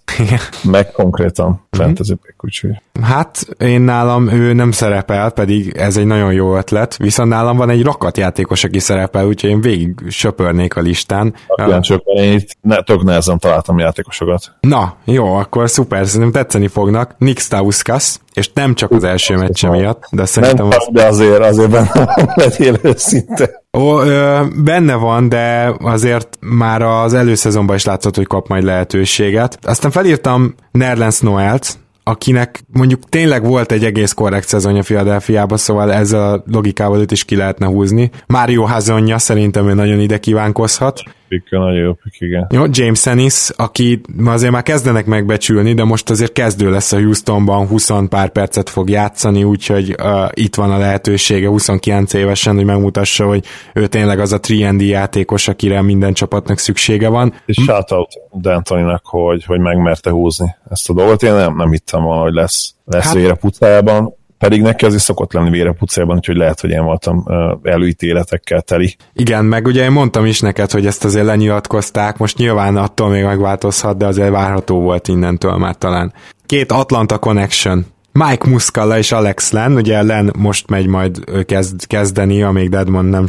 [0.62, 1.82] meg konkrétan mhm.
[1.82, 2.82] fantasy pick, úgyhogy.
[3.02, 7.70] Hát én nálam ő nem szerepel, pedig ez egy nagyon jó ötlet, viszont nálam van
[7.70, 11.34] egy rakatjátékos, aki szerepel, úgyhogy én végig söpörnék a listán.
[11.66, 14.56] Igen, csak én itt ne, tök nehezen találtam játékosokat.
[14.60, 17.14] Na, jó, akkor szuper, szerintem tetszeni fognak.
[17.18, 20.68] Nick Stauskas, és nem csak az első meccse miatt, de szerintem...
[20.68, 20.88] Nem, az...
[20.92, 23.62] de azért, azért benne legyél őszinte.
[23.78, 29.58] Ó, ö, benne van, de azért már az előszezonban is látszott, hogy kap majd lehetőséget.
[29.62, 36.32] Aztán felírtam Nerlens Noelt, akinek mondjuk tényleg volt egy egész korrekt szezonja Philadelphiába, szóval ezzel
[36.32, 38.10] a logikával őt is ki lehetne húzni.
[38.26, 41.02] Mário Hazonja szerintem ő nagyon ide kívánkozhat.
[41.38, 42.46] Pick, nagyon jó pick, igen.
[42.50, 47.66] Jó, James Ennis, aki azért már kezdenek megbecsülni, de most azért kezdő lesz a Houstonban,
[47.66, 53.26] 20 pár percet fog játszani, úgyhogy uh, itt van a lehetősége 29 évesen, hogy megmutassa,
[53.26, 57.34] hogy ő tényleg az a 3 játékos, akire minden csapatnak szüksége van.
[57.46, 58.10] És shoutout
[58.42, 61.22] D'Antoninak, hogy, hogy megmerte húzni ezt a dolgot.
[61.22, 64.14] Én nem, nem hittem volna, hogy lesz, lesz hát, vére pucájában
[64.44, 67.24] pedig neki az is szokott lenni vére pucában, úgyhogy lehet, hogy én voltam
[67.62, 68.96] előítéletekkel teli.
[69.12, 73.24] Igen, meg ugye én mondtam is neked, hogy ezt azért lenyilatkozták, most nyilván attól még
[73.24, 76.12] megváltozhat, de azért várható volt innentől már talán.
[76.46, 77.86] Két Atlanta Connection
[78.18, 83.24] Mike Muscala és Alex Len, ugye Len most megy majd kezd, kezdeni, amíg Deadmond nem,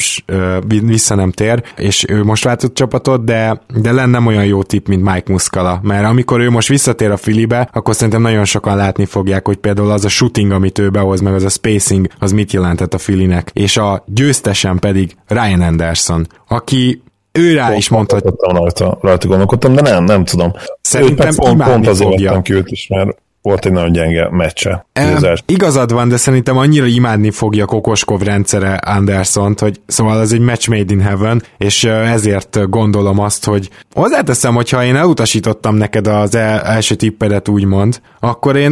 [0.67, 4.87] vissza nem tér, és ő most váltott csapatot, de, de Len nem olyan jó tip,
[4.87, 9.05] mint Mike Muscala, mert amikor ő most visszatér a Filibe, akkor szerintem nagyon sokan látni
[9.05, 12.53] fogják, hogy például az a shooting, amit ő behoz, meg az a spacing, az mit
[12.53, 18.33] jelentett a Filinek, és a győztesen pedig Ryan Anderson, aki ő rá is mondta, hogy...
[18.37, 20.53] Rajta, rajta gondolkodtam, de nem, nem tudom.
[20.81, 22.41] Szerintem pont, pont azért fogja.
[22.41, 24.85] ki őt is, mert volt egy nagyon gyenge meccse.
[24.93, 30.39] E, igazad van, de szerintem annyira imádni fogja Kokoskov rendszere Anderson, hogy szóval ez egy
[30.39, 36.35] match made in heaven, és ezért gondolom azt, hogy hozzáteszem, hogyha én elutasítottam neked az
[36.35, 38.71] el, első tippedet úgymond, akkor én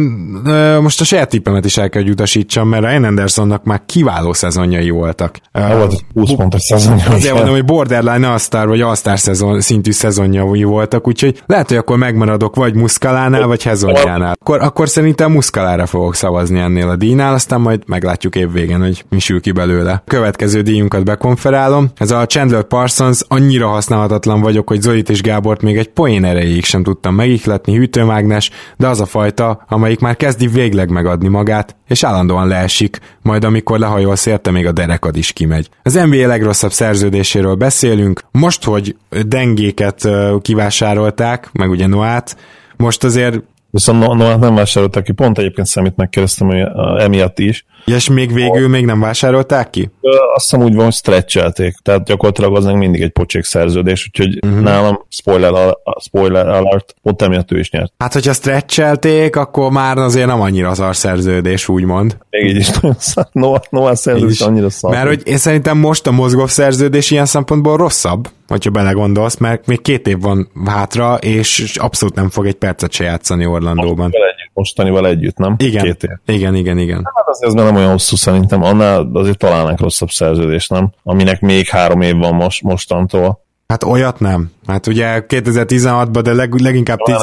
[0.80, 4.90] most a saját tippemet is el kell, hogy utasítsam, mert Ryan Andersonnak már kiváló szezonjai
[4.90, 5.38] voltak.
[5.52, 7.10] Uh, volt 20 pontos szezonja.
[7.10, 11.96] Azért mondom, hogy borderline all vagy all szezon, szintű szezonjai voltak, úgyhogy lehet, hogy akkor
[11.98, 14.36] megmaradok vagy Muszkalánál, vagy Hezonjánál.
[14.40, 19.04] Akkor akkor szerintem Muszkalára fogok szavazni ennél a díjnál, aztán majd meglátjuk év végén, hogy
[19.08, 20.02] mi sül ki belőle.
[20.06, 21.90] Következő díjunkat bekonferálom.
[21.96, 26.64] Ez a Chandler Parsons, annyira használhatatlan vagyok, hogy Zolit és Gábort még egy poén erejéig
[26.64, 32.04] sem tudtam megihletni, hűtőmágnes, de az a fajta, amelyik már kezdi végleg megadni magát, és
[32.04, 35.68] állandóan leesik, majd amikor lehajolsz érte, még a derekad is kimegy.
[35.82, 38.96] Az NBA legrosszabb szerződéséről beszélünk, most, hogy
[39.26, 40.08] dengéket
[40.42, 42.36] kivásárolták, meg ugye Noát,
[42.76, 43.40] most azért
[43.74, 46.60] Viszont no, no, nem vásárolták ki, pont egyébként számít megkérdeztem hogy
[47.02, 47.64] emiatt is.
[47.84, 48.68] Ja, és még végül a...
[48.68, 49.90] még nem vásárolták ki?
[50.34, 54.60] Azt hiszem úgy van, hogy stretchelték, tehát gyakorlatilag az mindig egy pocsék szerződés, úgyhogy uh-huh.
[54.60, 57.92] nálam spoiler, spoiler alert, pont emiatt ő is nyert.
[57.98, 62.18] Hát, hogyha stretchelték, akkor már azért nem annyira az szerződés, úgymond.
[62.30, 63.28] Még így is nagyon szar.
[63.32, 64.90] Noah, Noah szerződés annyira szar.
[64.90, 69.82] Mert hogy én szerintem most a mozgó szerződés ilyen szempontból rosszabb, hogyha belegondolsz, mert még
[69.82, 74.04] két év van hátra, és abszolút nem fog egy percet se játszani Orlandóban.
[74.04, 75.54] Most mostanival együtt, nem?
[75.58, 76.36] Igen, Két év.
[76.36, 77.02] igen, igen, igen.
[77.14, 80.92] Hát azért ez nem olyan hosszú szerintem, annál azért találnánk rosszabb szerződést, nem?
[81.02, 83.42] Aminek még három év van most, mostantól.
[83.68, 84.50] Hát olyat nem.
[84.66, 87.16] Hát ugye 2016-ban, de leg, leginkább 10.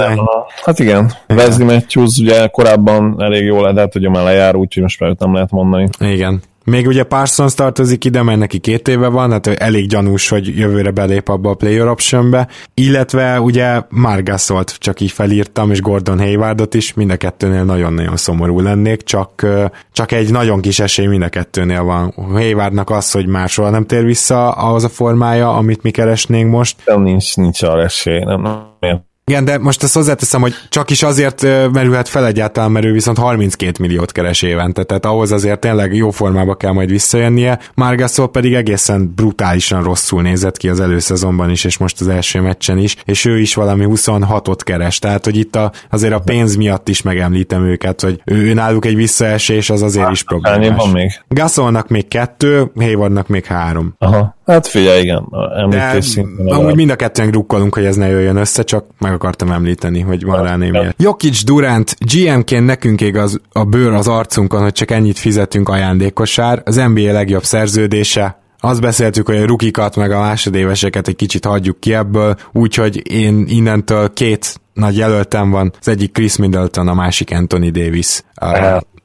[0.64, 5.16] Hát igen, Wesley Matthews ugye korábban elég jól lehet, hogy már lejár, úgyhogy most már
[5.20, 5.88] nem lehet mondani.
[6.00, 6.42] Igen.
[6.66, 10.91] Még ugye Parsons tartozik ide, mert neki két éve van, hát elég gyanús, hogy jövőre
[10.91, 16.93] belép abba a player optionbe, illetve ugye Margasolt csak így felírtam, és Gordon Haywardot is,
[16.93, 19.45] mind a kettőnél nagyon-nagyon szomorú lennék, csak,
[19.91, 22.14] csak egy nagyon kis esély mind a kettőnél van.
[22.32, 26.76] Haywardnak az, hogy soha nem tér vissza ahhoz a formája, amit mi keresnénk most.
[26.86, 28.41] Nem, nincs, nincs arra esély, nem,
[28.80, 32.92] nem, igen, de most ezt hozzáteszem, hogy csak is azért merülhet fel egyáltalán, mert ő
[32.92, 37.60] viszont 32 milliót keres évente, tehát ahhoz azért tényleg jó formába kell majd visszajönnie.
[37.74, 42.78] Margasol pedig egészen brutálisan rosszul nézett ki az előszezonban is, és most az első meccsen
[42.78, 46.90] is, és ő is valami 26-ot keres, tehát hogy itt a, azért a pénz miatt
[46.90, 50.78] is megemlítem őket, hogy ő, ő náluk egy visszaesés, az azért hát, is problémás.
[50.78, 51.12] Van még?
[51.28, 53.96] Gasolnak még kettő, Haywardnak még három.
[53.98, 54.40] Aha.
[54.52, 55.28] Hát figyelj, igen,
[55.58, 56.47] említés szinten.
[56.47, 60.24] Amúgy mind a kettően drukkolunk, hogy ez ne jöjjön össze, csak meg akartam említeni, hogy
[60.24, 60.80] van rá némi.
[60.97, 66.62] Jokic Durant, GM-ként nekünk ég az, a bőr az arcunkon, hogy csak ennyit fizetünk ajándékosár.
[66.66, 71.80] Az NBA legjobb szerződése, azt beszéltük, hogy a rukikat meg a másodéveseket egy kicsit hagyjuk
[71.80, 77.32] ki ebből, úgyhogy én innentől két nagy jelöltem van, az egyik Chris Middleton, a másik
[77.32, 78.22] Anthony Davis.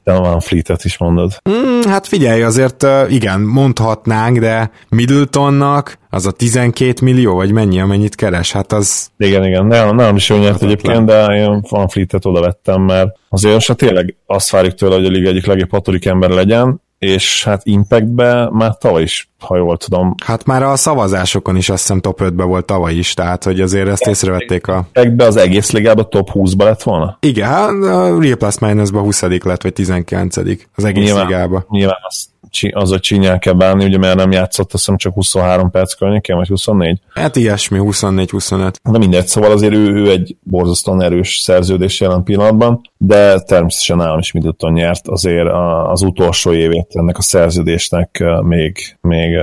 [0.07, 1.31] Hát, te Van Fleet-et is mondod.
[1.49, 8.15] Mm, hát figyelj, azért igen, mondhatnánk, de Middletonnak az a 12 millió, vagy mennyi, amennyit
[8.15, 9.09] keres, hát az...
[9.17, 13.09] Igen, igen, nem, nem is jó nyert egyébként, de én Van Fleet-et oda vettem, mert
[13.29, 16.81] azért most hát tényleg azt várjuk tőle, hogy a liga egyik legjobb hatodik ember legyen,
[16.99, 20.15] és hát Impactbe már tavaly is, ha jól tudom.
[20.25, 23.87] Hát már a szavazásokon is azt hiszem top 5-be volt tavaly is, tehát hogy azért
[23.87, 24.87] ezt észrevették a...
[24.93, 27.17] Impactbe az egész ligában top 20-ba lett volna?
[27.19, 31.65] Igen, hát a Real Plus Minus-ba 20 lett, vagy 19 az egész nyilván, ligába.
[31.69, 32.29] Nyilván azt
[32.71, 36.35] az, hogy csinyán kell bánni, ugye mert nem játszott, azt hiszem csak 23 perc környékén,
[36.35, 36.99] vagy 24?
[37.13, 38.73] Hát ilyesmi, 24-25.
[38.91, 44.19] De mindegy, szóval azért ő, ő egy borzasztóan erős szerződés jelen pillanatban, de természetesen nálam
[44.19, 45.47] is Middleton nyert, azért
[45.87, 49.37] az utolsó évét ennek a szerződésnek még, még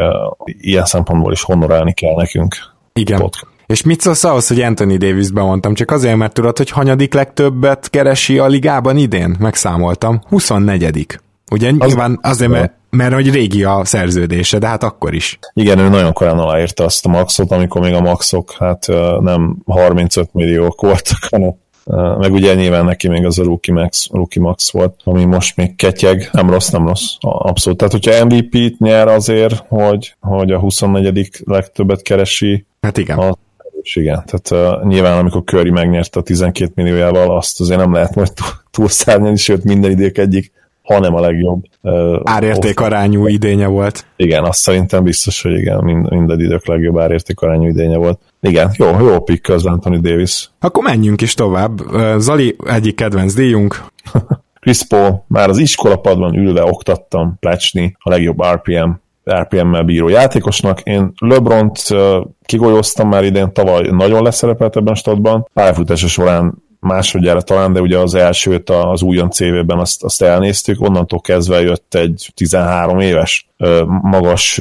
[0.44, 2.56] ilyen szempontból is honorálni kell nekünk.
[2.92, 3.18] Igen.
[3.18, 3.52] Podcast.
[3.66, 5.74] És mit szólsz ahhoz, hogy Anthony Davis bemondtam?
[5.74, 9.36] Csak azért, mert tudod, hogy hanyadik legtöbbet keresi a ligában idén?
[9.38, 10.20] Megszámoltam.
[10.28, 10.82] 24
[11.54, 15.38] Ugye az nyilván azért, mert, mert hogy régi a szerződése, de hát akkor is.
[15.52, 18.86] Igen, ő nagyon korán aláírta azt a maxot, amikor még a maxok hát
[19.20, 21.54] nem 35 milliók voltak, hanem
[22.18, 25.76] meg ugye nyilván neki még az a Rookie Max, Rookie Max volt, ami most még
[25.76, 27.78] ketyeg, nem rossz, nem rossz, abszolút.
[27.78, 31.30] Tehát, hogyha MVP-t nyer azért, hogy, hogy a 24.
[31.44, 33.18] legtöbbet keresi, hát igen.
[33.18, 33.36] A,
[33.82, 38.14] és igen, tehát uh, nyilván amikor Curry megnyerte a 12 milliójával, azt azért nem lehet
[38.14, 38.32] majd
[38.70, 40.52] túlszárnyalni, sőt minden idők egyik
[40.84, 41.64] hanem a legjobb.
[41.80, 44.06] Uh, árérték arányú idénye volt.
[44.16, 48.20] Igen, azt szerintem biztos, hogy igen, mind, minden idők legjobb árérték arányú idénye volt.
[48.40, 50.50] Igen, jó, jó pick az Anthony Davis.
[50.60, 51.78] Akkor menjünk is tovább.
[52.18, 53.84] Zali egyik kedvenc díjunk.
[54.60, 58.90] Chris Paul, már az iskolapadban ülve oktattam Plecsni, a legjobb RPM
[59.30, 60.80] RPM-mel bíró játékosnak.
[60.80, 61.82] Én LeBron-t
[62.42, 65.48] kigolyoztam már idén, tavaly nagyon leszerepelt ebben a statban.
[65.52, 71.20] Pályafutása során másodjára talán, de ugye az elsőt az újon CV-ben azt, azt elnéztük, onnantól
[71.20, 73.48] kezdve jött egy 13 éves
[73.86, 74.60] magas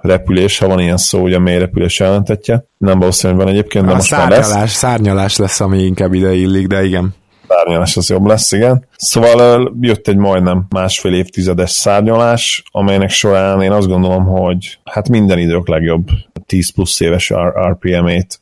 [0.00, 2.64] repülés, ha van ilyen szó, ugye mély repülés jelentetje.
[2.78, 4.70] Nem valószínű, hogy van egyébként, de a most szárnyalás, már lesz.
[4.72, 7.14] Szárnyalás lesz, ami inkább ide illik, de igen.
[7.48, 8.86] Szárnyalás az jobb lesz, igen.
[8.96, 15.38] Szóval jött egy majdnem másfél évtizedes szárnyalás, amelynek során én azt gondolom, hogy hát minden
[15.38, 16.08] idők legjobb
[16.46, 17.32] 10 plusz éves
[17.70, 18.40] RPM-ét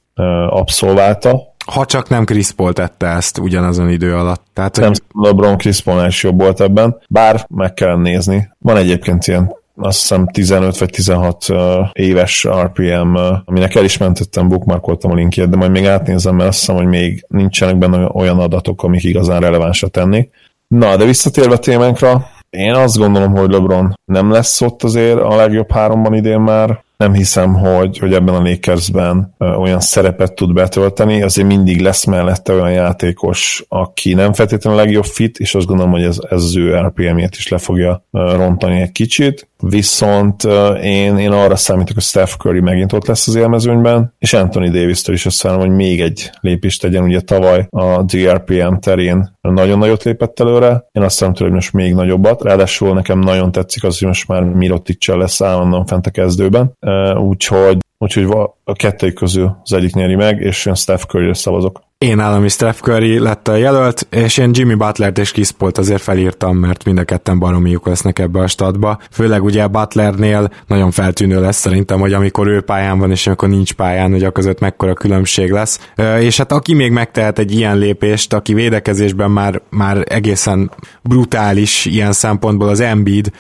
[0.49, 4.45] abszolválta, ha csak nem Chris Paul tette ezt ugyanazon idő alatt.
[4.53, 5.03] Tehát, nem hogy...
[5.13, 8.49] LeBron Chris Paul jobb volt ebben, bár meg kell nézni.
[8.59, 11.59] Van egyébként ilyen azt hiszem 15 vagy 16 uh,
[11.93, 16.59] éves RPM, aminek el is mentettem, bookmarkoltam a linkjét, de majd még átnézem, mert azt
[16.59, 20.29] hiszem, hogy még nincsenek benne olyan adatok, amik igazán relevánsra tenni.
[20.69, 25.37] Na, de visszatérve a témánkra, én azt gondolom, hogy LeBron nem lesz ott azért a
[25.37, 31.23] legjobb háromban idén már, nem hiszem, hogy, hogy ebben a Lakersben olyan szerepet tud betölteni,
[31.23, 35.93] azért mindig lesz mellette olyan játékos, aki nem feltétlenül a legjobb fit, és azt gondolom,
[35.93, 40.45] hogy ez, ez az ő RPM-ét is le fogja rontani egy kicsit, viszont
[40.83, 45.15] én, én arra számítok, hogy Steph Curry megint ott lesz az élmezőnyben, és Anthony Davis-től
[45.15, 50.41] is azt hogy még egy lépést tegyen, ugye tavaly a GRPM terén nagyon nagyot lépett
[50.41, 54.29] előre, én azt számítom, hogy most még nagyobbat, ráadásul nekem nagyon tetszik az, hogy most
[54.29, 56.73] már Mirotic lesz állandóan fent a kezdőben,
[57.17, 61.88] úgyhogy Úgyhogy a kettőjük közül az egyik nyeri meg, és én Steph curry szavazok.
[62.05, 65.79] Én állam is Steph Curry lett a jelölt, és én Jimmy Butlert és Chris Paul-t
[65.79, 68.99] azért felírtam, mert mind a ketten baromiuk lesznek ebbe a statba.
[69.11, 73.73] Főleg ugye Butlernél nagyon feltűnő lesz szerintem, hogy amikor ő pályán van, és amikor nincs
[73.73, 75.91] pályán, hogy a között mekkora különbség lesz.
[76.21, 80.71] És hát aki még megtehet egy ilyen lépést, aki védekezésben már, már egészen
[81.03, 83.31] brutális ilyen szempontból az Embiid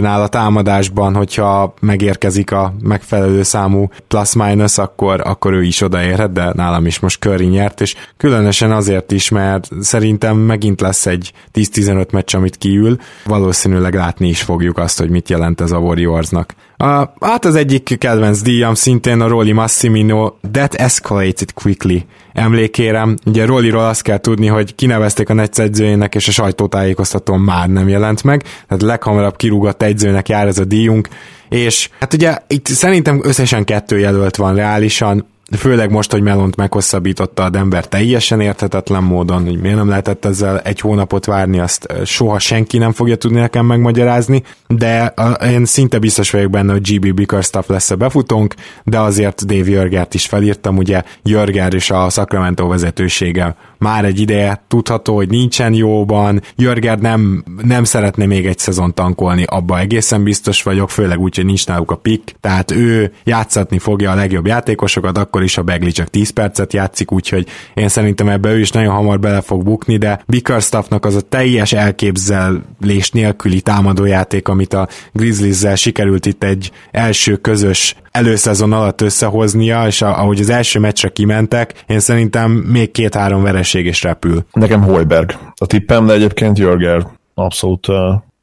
[0.00, 6.52] nál a támadásban, hogyha megérkezik a megfelelő számú plus-minus, akkor, akkor ő is odaérhet, de
[6.54, 12.10] nálam is most Curry nyert, és különösen azért is, mert szerintem megint lesz egy 10-15
[12.12, 16.54] meccs, amit kiül, valószínűleg látni is fogjuk azt, hogy mit jelent ez a Warriorsnak.
[16.76, 21.96] A, hát az egyik kedvenc díjam szintén a Rolly Massimino That Escalated Quickly
[22.32, 23.16] emlékérem.
[23.24, 27.88] Ugye Rolliról azt kell tudni, hogy kinevezték a Netsz edzőjének, és a sajtótájékoztatón már nem
[27.88, 31.08] jelent meg, tehát leghamarabb kirúgott edzőnek jár ez a díjunk,
[31.48, 37.44] és hát ugye itt szerintem összesen kettő jelölt van reálisan, főleg most, hogy Melont meghosszabbította
[37.44, 42.38] a Denver teljesen érthetetlen módon, hogy miért nem lehetett ezzel egy hónapot várni, azt soha
[42.38, 47.68] senki nem fogja tudni nekem megmagyarázni, de én szinte biztos vagyok benne, hogy GB Bickerstaff
[47.68, 53.56] lesz a befutónk, de azért Dave Jörgert is felírtam, ugye Jörger és a Sacramento vezetősége
[53.78, 59.44] már egy ideje tudható, hogy nincsen jóban, Jörger nem, nem szeretné még egy szezon tankolni,
[59.46, 64.10] abba egészen biztos vagyok, főleg úgy, hogy nincs náluk a pick, tehát ő játszatni fogja
[64.10, 68.50] a legjobb játékosokat, akkor is a Begli csak 10 percet játszik, úgyhogy én szerintem ebbe
[68.52, 74.48] ő is nagyon hamar bele fog bukni, de Bickerstaffnak az a teljes elképzelés nélküli támadójáték,
[74.48, 80.78] amit a Grizzlies-zel sikerült itt egy első közös előszezon alatt összehoznia, és ahogy az első
[80.78, 84.44] meccsre kimentek, én szerintem még két-három vereség is repül.
[84.52, 85.32] Nekem Hoiberg.
[85.56, 87.86] A tippem, de egyébként Jörger abszolút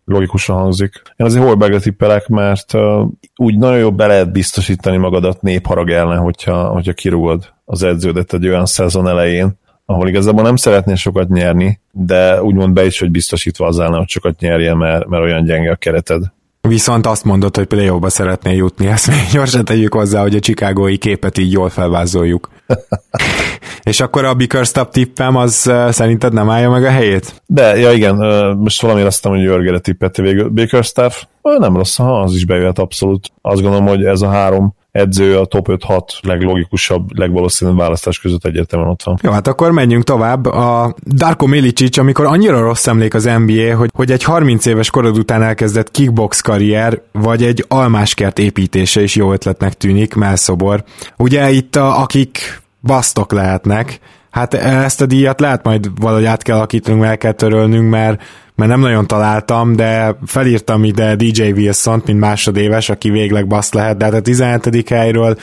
[0.06, 1.02] logikusan hangzik.
[1.16, 2.74] Én azért Holbergre tippelek, mert
[3.36, 8.48] úgy nagyon jobb be lehet biztosítani magadat népharag ellen, hogyha, hogyha kirúgod az edződet egy
[8.48, 13.68] olyan szezon elején, ahol igazából nem szeretnél sokat nyerni, de úgymond be is, hogy biztosítva
[13.68, 16.24] az ellen, hogy sokat nyerje, mert, mert olyan gyenge a kereted.
[16.68, 20.40] Viszont azt mondod, hogy play ba szeretnél jutni, ezt még gyorsan tegyük hozzá, hogy a
[20.40, 22.50] chicagói képet így jól felvázoljuk.
[23.84, 27.42] És akkor a Bickerstaff tippem az szerinted nem állja meg a helyét?
[27.46, 28.16] De, ja igen,
[28.58, 30.50] most valami azt hogy Jörgere tippette végül.
[30.50, 33.32] Bickerstaff nem rossz, ha az is bejöhet abszolút.
[33.42, 38.92] Azt gondolom, hogy ez a három edző a top 5-6 leglogikusabb, legvalószínűbb választás között egyértelműen
[38.92, 39.20] ott van.
[39.22, 40.46] Jó, hát akkor menjünk tovább.
[40.46, 45.18] A Darko Milicic, amikor annyira rossz emlék az NBA, hogy, hogy egy 30 éves korod
[45.18, 50.84] után elkezdett kickbox karrier, vagy egy almáskert építése is jó ötletnek tűnik, melszobor.
[51.18, 54.00] Ugye itt a, akik basztok lehetnek,
[54.34, 58.22] hát ezt a díjat lehet majd valahogy át kell alakítanunk, el kell törölnünk, mert
[58.56, 63.98] mert nem nagyon találtam, de felírtam ide DJ wilson mint másodéves, aki végleg baszt lehet,
[63.98, 64.90] de hát a 17.
[64.90, 65.38] helyről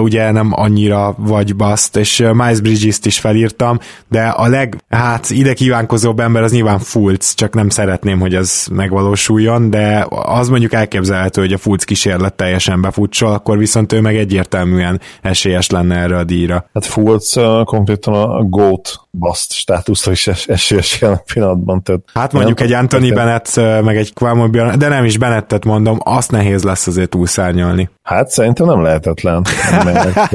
[0.00, 5.52] ugye nem annyira vagy baszt, és Miles Bridges-t is felírtam, de a leg, hát ide
[5.54, 11.40] kívánkozóbb ember az nyilván Fulc, csak nem szeretném, hogy ez megvalósuljon, de az mondjuk elképzelhető,
[11.40, 16.24] hogy a Fulc kísérlet teljesen befutsol, akkor viszont ő meg egyértelműen esélyes lenne erre a
[16.24, 16.68] díjra.
[16.74, 21.82] Hát Fulc uh, konkrétan a GOAT baszt státuszra is es- esélyes jelen pillanatban.
[21.82, 26.30] Tehát hát mondjuk egy Anthony Bennett, meg egy Kwame de nem is Bennettet mondom, azt
[26.30, 27.90] nehéz lesz azért túlszárnyalni.
[28.02, 29.44] Hát szerintem nem lehetetlen.
[29.70, 30.32] Mert,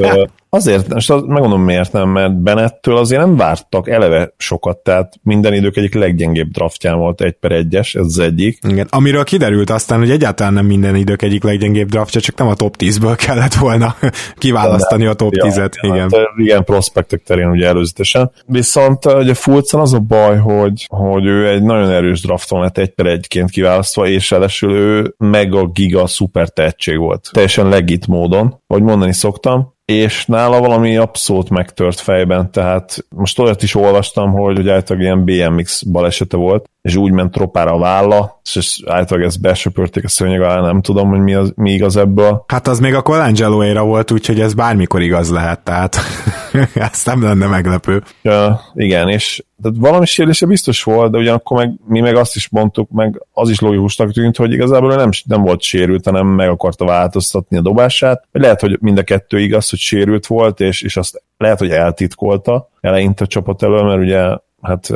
[0.50, 5.76] azért, most megmondom miért nem, mert Benettől azért nem vártak eleve sokat, tehát minden idők
[5.76, 8.58] egyik leggyengébb draftján volt egy per egyes, ez az egyik.
[8.68, 12.54] Igen, amiről kiderült aztán, hogy egyáltalán nem minden idők egyik leggyengébb draftja, csak nem a
[12.54, 13.94] top 10-ből kellett volna
[14.36, 15.72] kiválasztani a top 10-et.
[15.82, 16.10] Ja, igen.
[16.10, 18.30] Hát, igen, prospektek terén ugye előzetesen.
[18.46, 22.90] Viszont ugye Fulcon az a baj, hogy, hogy ő egy nagyon erős drafton lett egy
[22.90, 27.28] per egyként kiválasztva, és először ő mega giga szuper tehetség volt.
[27.32, 33.62] Teljesen legit módon, vagy mondani szoktam, és nála valami abszolút megtört fejben, tehát most olyat
[33.62, 38.40] is olvastam, hogy, hogy általában ilyen BMX balesete volt, és úgy ment tropára a válla,
[38.54, 42.44] és általában ezt besöpörték a szőnyeg alá, nem tudom, hogy mi, az, mi igaz ebből.
[42.46, 45.96] Hát az még a colangelo era volt, úgyhogy ez bármikor igaz lehet, tehát
[46.74, 48.02] ez nem lenne meglepő.
[48.22, 52.48] Ja, igen, és tehát valami sérülése biztos volt, de ugyanakkor meg, mi meg azt is
[52.48, 56.84] mondtuk, meg az is logikusnak tűnt, hogy igazából nem, nem volt sérült, hanem meg akarta
[56.84, 58.24] változtatni a dobását.
[58.32, 62.68] Lehet, hogy mind a kettő igaz, hogy sérült volt, és, és azt lehet, hogy eltitkolta
[62.80, 64.90] eleinte a csapat elől, mert ugye hát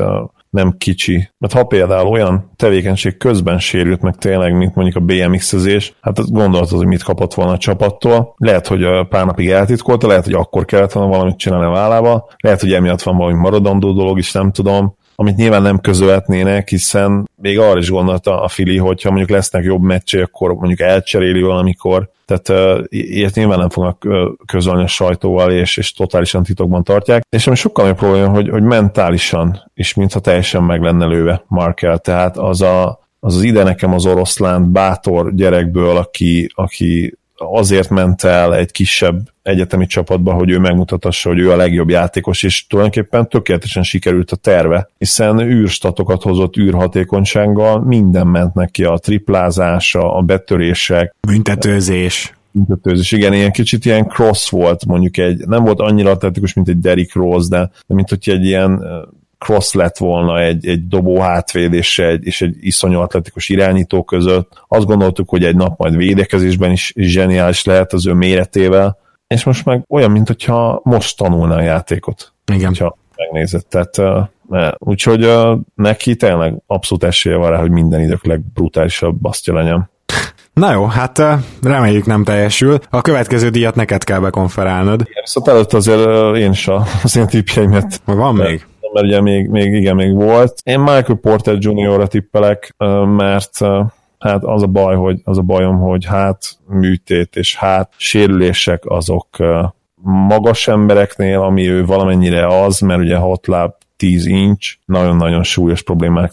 [0.53, 1.29] nem kicsi.
[1.39, 6.33] Mert ha például olyan tevékenység közben sérült meg tényleg, mint mondjuk a BMX-ezés, hát azt
[6.33, 8.35] gondoltad, hogy mit kapott volna a csapattól.
[8.37, 12.61] Lehet, hogy pár napig eltitkolta, lehet, hogy akkor kellett volna valamit csinálni a vállába, lehet,
[12.61, 17.59] hogy emiatt van valami maradandó dolog is, nem tudom amit nyilván nem közölhetnének, hiszen még
[17.59, 22.49] arra is gondolta a Fili, hogyha mondjuk lesznek jobb meccsé, akkor mondjuk elcseréli valamikor, tehát
[22.79, 24.15] uh, ilyet nyilván nem fognak uh,
[24.47, 27.23] közölni a sajtóval, és, és totálisan titokban tartják.
[27.29, 31.99] És ami sokkal nagyobb probléma, hogy, hogy mentálisan is mintha teljesen meg lenne lőve Markel,
[31.99, 37.19] tehát az a, az, az ide nekem az oroszlán bátor gyerekből, aki, aki
[37.51, 42.43] azért ment el egy kisebb egyetemi csapatba, hogy ő megmutatassa, hogy ő a legjobb játékos,
[42.43, 50.15] és tulajdonképpen tökéletesen sikerült a terve, hiszen űrstatokat hozott űrhatékonysággal, minden ment neki, a triplázása,
[50.17, 51.15] a betörések.
[51.21, 53.13] Büntetőzés büntetőzés.
[53.13, 57.15] Igen, ilyen kicsit ilyen cross volt, mondjuk egy, nem volt annyira atletikus, mint egy Derrick
[57.15, 58.83] Rose, de, de mint hogy egy ilyen
[59.43, 64.63] cross lett volna egy, egy dobó hátvéd és egy, és egy iszonyú atletikus irányító között.
[64.69, 69.45] Azt gondoltuk, hogy egy nap majd védekezésben is, is zseniális lehet az ő méretével, és
[69.45, 72.33] most meg olyan, mint hogyha most tanulna a játékot.
[72.53, 72.67] Igen.
[72.67, 73.69] Hogyha megnézett.
[73.69, 75.33] Tehát uh, úgyhogy
[75.75, 79.91] neki tényleg abszolút esélye van rá, hogy minden idők legbrutálisabb basztja legyen.
[80.53, 81.23] Na jó, hát
[81.63, 82.79] reméljük nem teljesül.
[82.91, 85.01] A következő díjat neked kell bekonferálnod.
[85.01, 86.69] Igen, szóval előtt azért én is
[87.03, 88.01] az én tippjeimet.
[88.05, 88.67] Van még?
[88.93, 90.61] Mert ugye még, még igen, még volt.
[90.65, 92.75] Én Michael Porter Jr.-ra tippelek,
[93.17, 93.59] mert
[94.19, 99.27] hát az a baj, hogy az a bajom, hogy hát műtét és hát sérülések azok
[100.03, 106.33] magas embereknél, ami ő valamennyire az, mert ugye 6 láb 10 inch, nagyon-nagyon súlyos problémák,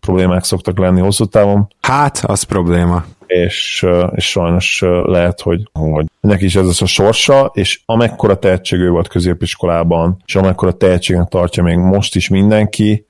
[0.00, 1.68] problémák szoktak lenni hosszú távon.
[1.80, 7.50] Hát, az probléma és, és sajnos lehet, hogy, hogy neki is ez az a sorsa,
[7.54, 13.06] és amekkora tehetségű volt középiskolában, és amekkora tehetségen tartja még most is mindenki,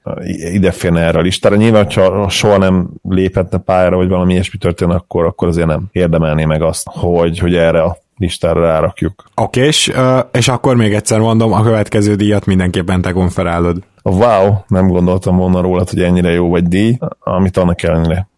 [0.53, 1.57] ide férne erre a listára.
[1.57, 6.45] Nyilván, ha soha nem léphetne pályára, vagy valami ilyesmi történne, akkor, akkor azért nem érdemelné
[6.45, 9.25] meg azt, hogy, hogy erre a listára rárakjuk.
[9.35, 9.93] Oké, és,
[10.33, 13.83] és akkor még egyszer mondom, a következő díjat mindenképpen te konferálod.
[14.03, 18.29] Wow, nem gondoltam volna róla, hogy ennyire jó vagy díj, amit annak ellenére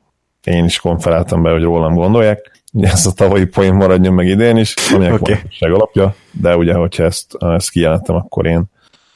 [0.45, 2.62] én is konferáltam be, hogy rólam gondolják.
[2.72, 5.34] Ugye ez a tavalyi poén maradjon meg idén is, aminek okay.
[5.59, 8.64] van alapja, de ugye, hogyha ezt, ezt kijelentem, akkor én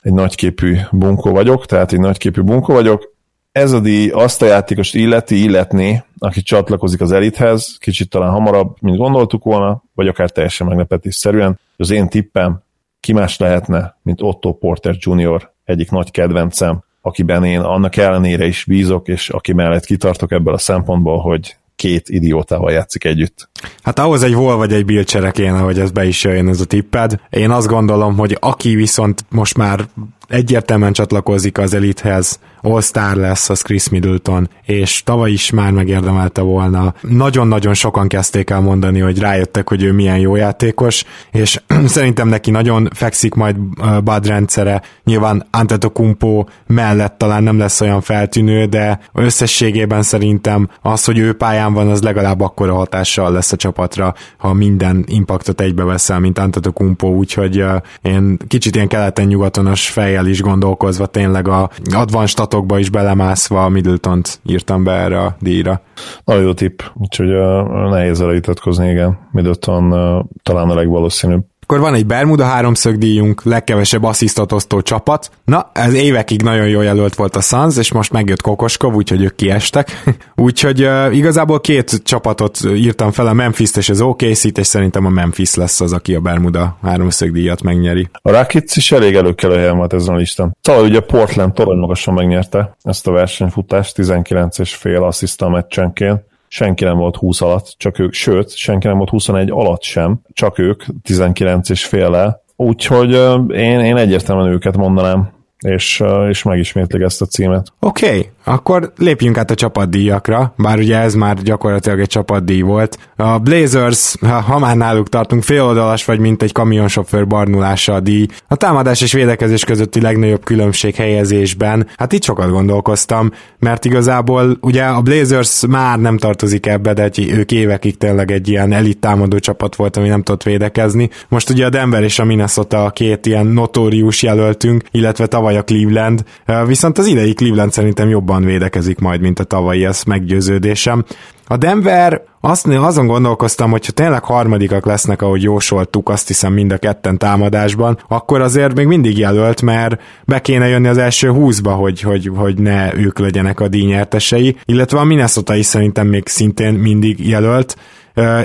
[0.03, 3.13] egy nagyképű bunkó vagyok, tehát egy nagyképű bunkó vagyok.
[3.53, 8.77] Ez a díj azt a játékost illeti, illetné, aki csatlakozik az elithez, kicsit talán hamarabb,
[8.81, 11.59] mint gondoltuk volna, vagy akár teljesen meglepetésszerűen.
[11.77, 12.63] Az én tippem
[13.01, 18.65] ki más lehetne, mint Otto Porter Jr., egyik nagy kedvencem, akiben én annak ellenére is
[18.65, 23.49] bízok, és aki mellett kitartok ebből a szempontból, hogy két idiótával játszik együtt.
[23.83, 26.65] Hát ahhoz egy vol vagy egy Bill kéne, hogy ez be is jöjjön ez a
[26.65, 27.21] tipped.
[27.31, 29.89] Én azt gondolom, hogy aki viszont most már
[30.29, 36.95] egyértelműen csatlakozik az elithez, All-Star lesz az Chris Middleton, és tavaly is már megérdemelte volna.
[37.01, 42.51] Nagyon-nagyon sokan kezdték el mondani, hogy rájöttek, hogy ő milyen jó játékos, és szerintem neki
[42.51, 43.57] nagyon fekszik majd
[44.05, 44.83] Bud rendszere.
[45.05, 51.73] Nyilván Antetokumpo mellett talán nem lesz olyan feltűnő, de összességében szerintem az, hogy ő pályán
[51.73, 57.65] van, az legalább akkora hatással lesz a csapatra, ha minden impaktot egybeveszel, mint Antetokumpo, úgyhogy
[58.03, 64.85] én kicsit ilyen keleten-nyugatonos fejjel is gondolkozva tényleg a advanced csapatokba is belemászva middleton írtam
[64.85, 65.81] be erre a díjra.
[66.25, 69.19] Nagyon jó tipp, úgyhogy uh, nehéz elítatkozni, igen.
[69.33, 71.45] Middleton uh, talán a legvalószínűbb.
[71.65, 75.31] Akkor van egy Bermuda háromszögdíjunk, legkevesebb asszisztot osztó csapat.
[75.45, 79.35] Na, ez évekig nagyon jó jelölt volt a Suns, és most megjött Kokoskov, úgyhogy ők
[79.35, 80.03] kiestek.
[80.37, 85.09] úgyhogy uh, igazából két csapatot írtam fel, a Memphis-t és az okc és szerintem a
[85.09, 88.09] Memphis lesz az, aki a Bermuda háromszögdíjat megnyeri.
[88.13, 90.57] A Rakic is elég előkelő helyen volt ezen a listán.
[90.61, 96.85] Szóval ugye Portland torony magasan megnyerte ezt a versenyfutást, 19 és fél asszisztal meccsenként senki
[96.85, 100.83] nem volt 20 alatt, csak ők, sőt, senki nem volt 21 alatt sem, csak ők
[101.03, 102.43] 19 és féle.
[102.57, 103.13] Úgyhogy
[103.57, 107.73] én, én egyértelműen őket mondanám és, és megismétlik ezt a címet.
[107.81, 112.99] Oké, okay, akkor lépjünk át a csapatdíjakra, bár ugye ez már gyakorlatilag egy csapatdíj volt.
[113.17, 118.27] A Blazers, ha, már náluk tartunk, féloldalas vagy mint egy kamionsofőr barnulása a díj.
[118.49, 124.85] A támadás és védekezés közötti legnagyobb különbség helyezésben, hát itt sokat gondolkoztam, mert igazából ugye
[124.85, 129.77] a Blazers már nem tartozik ebbe, de ők évekig tényleg egy ilyen elit támadó csapat
[129.77, 131.11] volt, ami nem tudott védekezni.
[131.29, 135.63] Most ugye a Denver és a Minnesota a két ilyen notórius jelöltünk, illetve tavaly a
[135.63, 136.25] Cleveland,
[136.67, 141.05] viszont az idei Cleveland szerintem jobban védekezik majd, mint a tavalyi, ez meggyőződésem.
[141.47, 146.73] A Denver, azt, azon gondolkoztam, hogy ha tényleg harmadikak lesznek, ahogy jósoltuk, azt hiszem mind
[146.73, 151.73] a ketten támadásban, akkor azért még mindig jelölt, mert be kéne jönni az első húszba,
[151.73, 156.75] hogy, hogy, hogy ne ők legyenek a díjnyertesei, illetve a Minnesota is szerintem még szintén
[156.75, 157.77] mindig jelölt,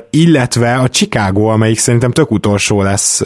[0.10, 3.22] illetve a Chicago, amelyik szerintem tök utolsó lesz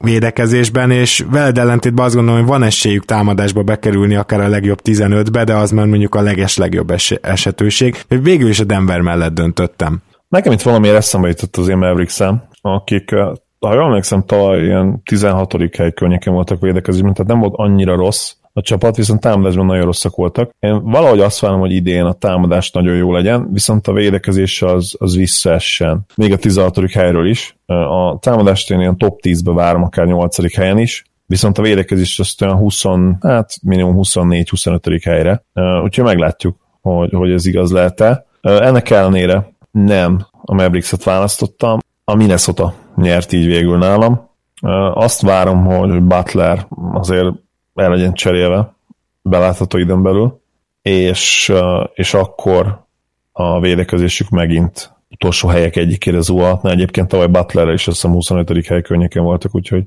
[0.00, 5.44] védekezésben, és veled ellentétben azt gondolom, hogy van esélyük támadásba bekerülni akár a legjobb 15-be,
[5.44, 8.04] de az már mondjuk a leges legjobb es- esetőség.
[8.08, 10.02] Végül is a Denver mellett döntöttem.
[10.28, 12.20] Nekem itt valamiért eszembe jutott az én mavericks
[12.60, 13.14] akik
[13.60, 15.54] ha jól emlékszem, tavaly ilyen 16.
[15.76, 20.16] hely környéken voltak védekezésben, tehát nem volt annyira rossz, a csapat, viszont támadásban nagyon rosszak
[20.16, 20.50] voltak.
[20.60, 24.94] Én valahogy azt várom, hogy idén a támadás nagyon jó legyen, viszont a védekezés az,
[24.98, 26.00] az visszaessen.
[26.14, 26.90] Még a 16.
[26.90, 27.56] helyről is.
[27.66, 30.54] A támadást én ilyen top 10-be várom, akár 8.
[30.54, 32.82] helyen is, viszont a védekezés azt olyan 20,
[33.20, 35.00] hát minimum 24-25.
[35.04, 35.44] helyre.
[35.82, 38.26] Úgyhogy meglátjuk, hogy, hogy ez igaz lehet-e.
[38.40, 44.28] Ennek ellenére nem a Mavericks-et választottam, a Minnesota nyert így végül nálam.
[44.94, 47.46] Azt várom, hogy Butler azért
[47.78, 48.74] el legyen cserélve
[49.22, 50.40] belátható időn belül,
[50.82, 51.52] és,
[51.94, 52.86] és akkor
[53.32, 56.70] a védekezésük megint utolsó helyek egyikére zuhatna.
[56.70, 58.66] Egyébként tavaly Butlerre is azt hiszem 25.
[58.66, 59.84] hely környéken voltak, úgyhogy,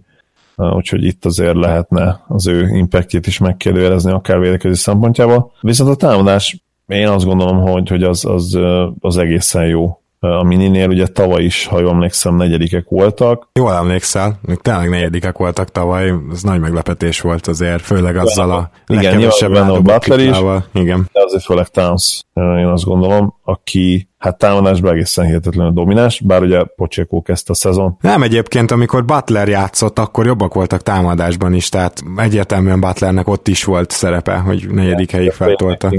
[0.55, 5.51] úgyhogy itt azért lehetne az ő impactjét is megkérdőjelezni akár védekezés szempontjából.
[5.61, 8.59] Viszont a támadás én azt gondolom, hogy, hogy az, az,
[8.99, 13.47] az egészen jó a mininél ugye tavaly is, ha jól emlékszem, negyedikek voltak.
[13.53, 18.69] Jól emlékszel, még tényleg negyedikek voltak tavaly, ez nagy meglepetés volt azért, főleg azzal a
[18.87, 20.37] Igen, nyilván a Butler is,
[20.73, 21.09] igen.
[21.13, 26.63] de azért főleg Towns, én azt gondolom, aki hát támadásban egészen hihetetlenül domináns, bár ugye
[26.63, 27.97] Pocsékó kezdte a szezon.
[28.01, 33.63] Nem egyébként, amikor Butler játszott, akkor jobbak voltak támadásban is, tehát egyértelműen Butlernek ott is
[33.63, 35.89] volt szerepe, hogy negyedik helyig feltolta.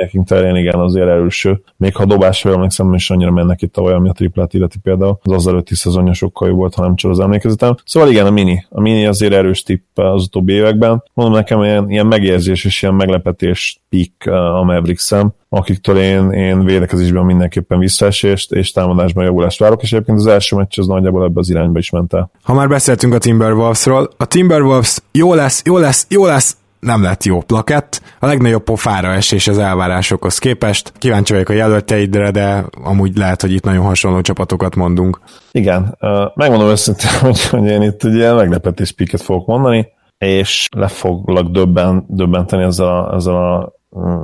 [0.00, 1.62] Nekünk terén igen, azért erőső.
[1.76, 5.18] Még ha dobásra emlékszem, is annyira mennek itt tavaly, ami a triplát illeti például.
[5.22, 7.74] Az az előtti szezonja sokkal jobb volt, ha nem csak az emlékezetem.
[7.84, 8.66] Szóval igen, a mini.
[8.68, 11.02] A mini azért erős tipp az utóbbi években.
[11.14, 17.24] Mondom nekem ilyen, ilyen megérzés és ilyen meglepetés pick a Mavericks-em akiktől én, én védekezésben
[17.24, 21.50] mindenképpen visszaesést és támadásban javulást várok, és egyébként az első meccs az nagyjából ebbe az
[21.50, 22.30] irányba is ment el.
[22.42, 27.24] Ha már beszéltünk a Timberwolvesról, a Timberwolves jó lesz, jó lesz, jó lesz, nem lett
[27.24, 28.02] jó plakett.
[28.18, 30.92] A legnagyobb pofára esés az elvárásokhoz képest.
[30.98, 35.20] Kíváncsi vagyok a jelölteidre, de amúgy lehet, hogy itt nagyon hasonló csapatokat mondunk.
[35.52, 35.98] Igen,
[36.34, 39.88] megmondom őszintén, hogy, hogy én itt egy ilyen meglepetés piket fogok mondani,
[40.18, 43.72] és le foglak döbben, döbbenteni ezzel a, ezzel a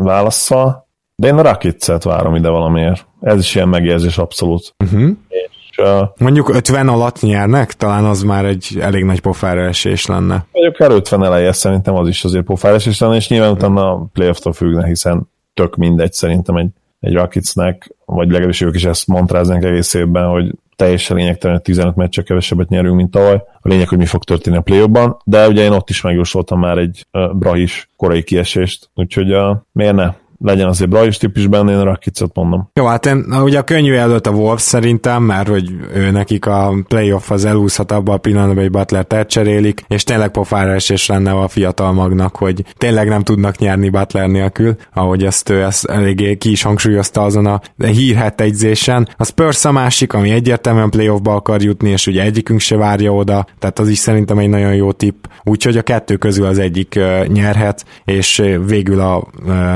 [0.02, 0.85] válaszsal.
[1.18, 3.06] De én a Rakicet várom ide valamiért.
[3.20, 4.74] Ez is ilyen megérzés abszolút.
[4.84, 5.10] Uh-huh.
[5.28, 7.72] És, uh, Mondjuk 50 alatt nyernek?
[7.72, 10.46] Talán az már egy elég nagy pofára esés lenne.
[10.52, 14.06] Vagy akár 50 eleje szerintem az is azért pofára esés lenne, és nyilván utána a
[14.12, 19.64] playoff-tól függne, hiszen tök mindegy szerintem egy, egy Rakicnek, vagy legalábbis ők is ezt montráznak
[19.64, 23.42] egész évben, hogy teljesen lényegtelen, 15 meccse kevesebbet nyerünk, mint tavaly.
[23.60, 24.84] A lényeg, hogy mi fog történni a play
[25.24, 29.94] de ugye én ott is megjósoltam már egy uh, Brahis korai kiesést, úgyhogy uh, miért
[29.94, 30.12] ne?
[30.38, 32.70] Legyen azért Brajs típus benne, én Rakicot mondom.
[32.74, 36.74] Jó, hát én, ugye a könnyű előtt a Wolves szerintem, mert hogy ő nekik a
[36.88, 41.48] playoff az elúszhat abba a pillanatban, hogy Butler elcserélik, és tényleg pofára esés lenne a
[41.48, 46.50] fiatal magnak, hogy tényleg nem tudnak nyerni Butler nélkül, ahogy ezt ő ezt eléggé ki
[46.50, 49.08] is hangsúlyozta azon a hírhet egyzésen.
[49.16, 53.46] A Spurs a másik, ami egyértelműen playoffba akar jutni, és ugye egyikünk se várja oda,
[53.58, 55.24] tehát az is szerintem egy nagyon jó tipp.
[55.44, 59.28] Úgyhogy a kettő közül az egyik nyerhet, és végül a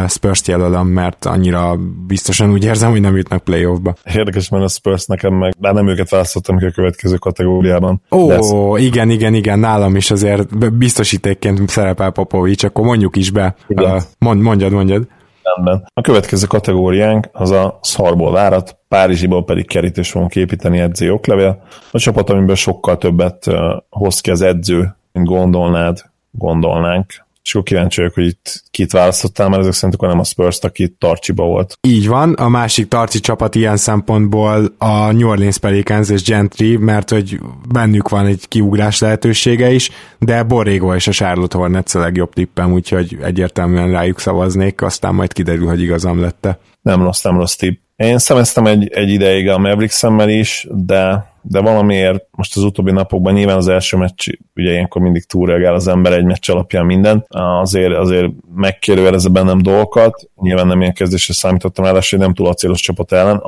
[0.08, 1.76] Spurs jelölöm, mert annyira
[2.06, 3.94] biztosan úgy érzem, hogy nem jutnak playoffba.
[4.14, 8.02] Érdekes, mert a Spurs nekem meg, bár nem őket választottam ki a következő kategóriában.
[8.10, 8.52] Ó, ez...
[8.82, 13.54] igen, igen, igen, nálam is azért biztosítékként szerepel Popovics, akkor mondjuk is be.
[13.66, 14.02] Igen.
[14.18, 15.06] Mond, mondjad, mondjad.
[15.42, 15.90] Rendben.
[15.94, 21.62] A következő kategóriánk az a szarból várat, Párizsiból pedig kerítés fogunk építeni edző oklevél.
[21.90, 23.46] A csapat, amiben sokkal többet
[23.90, 25.98] hoz ki az edző, mint gondolnád,
[26.30, 27.06] gondolnánk
[27.42, 30.58] és akkor kíváncsi vagyok, hogy itt kit választottál, mert ezek szerint akkor nem a spurs
[30.58, 31.78] aki Tarcsiba volt.
[31.80, 37.10] Így van, a másik Tarcsi csapat ilyen szempontból a New Orleans Pelicans és Gentry, mert
[37.10, 37.38] hogy
[37.68, 42.72] bennük van egy kiugrás lehetősége is, de Borrego és a Charlotte Hornets a legjobb tippem,
[42.72, 46.58] úgyhogy egyértelműen rájuk szavaznék, aztán majd kiderül, hogy igazam lette.
[46.82, 47.80] Nem rossz, nem rossz tipp.
[47.96, 53.32] Én szemeztem egy, egy ideig a Mavericks-emmel is, de de valamiért most az utóbbi napokban
[53.32, 57.24] nyilván az első meccs, ugye ilyenkor mindig túlreagál az ember egy meccs alapján minden,
[57.60, 63.12] azért, azért megkérdőjelezze bennem dolgokat, nyilván nem ilyen kezdésre számítottam hogy nem túl acélos csapat
[63.12, 63.40] ellen,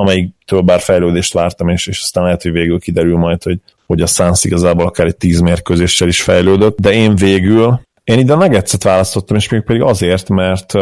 [0.47, 4.07] több bár fejlődést vártam, és, és aztán lehet, hogy végül kiderül majd, hogy, hogy a
[4.07, 8.83] Suns igazából akár egy tíz mérkőzéssel is fejlődött, de én végül, én ide a Nuggets-et
[8.83, 10.73] választottam, és még pedig azért, mert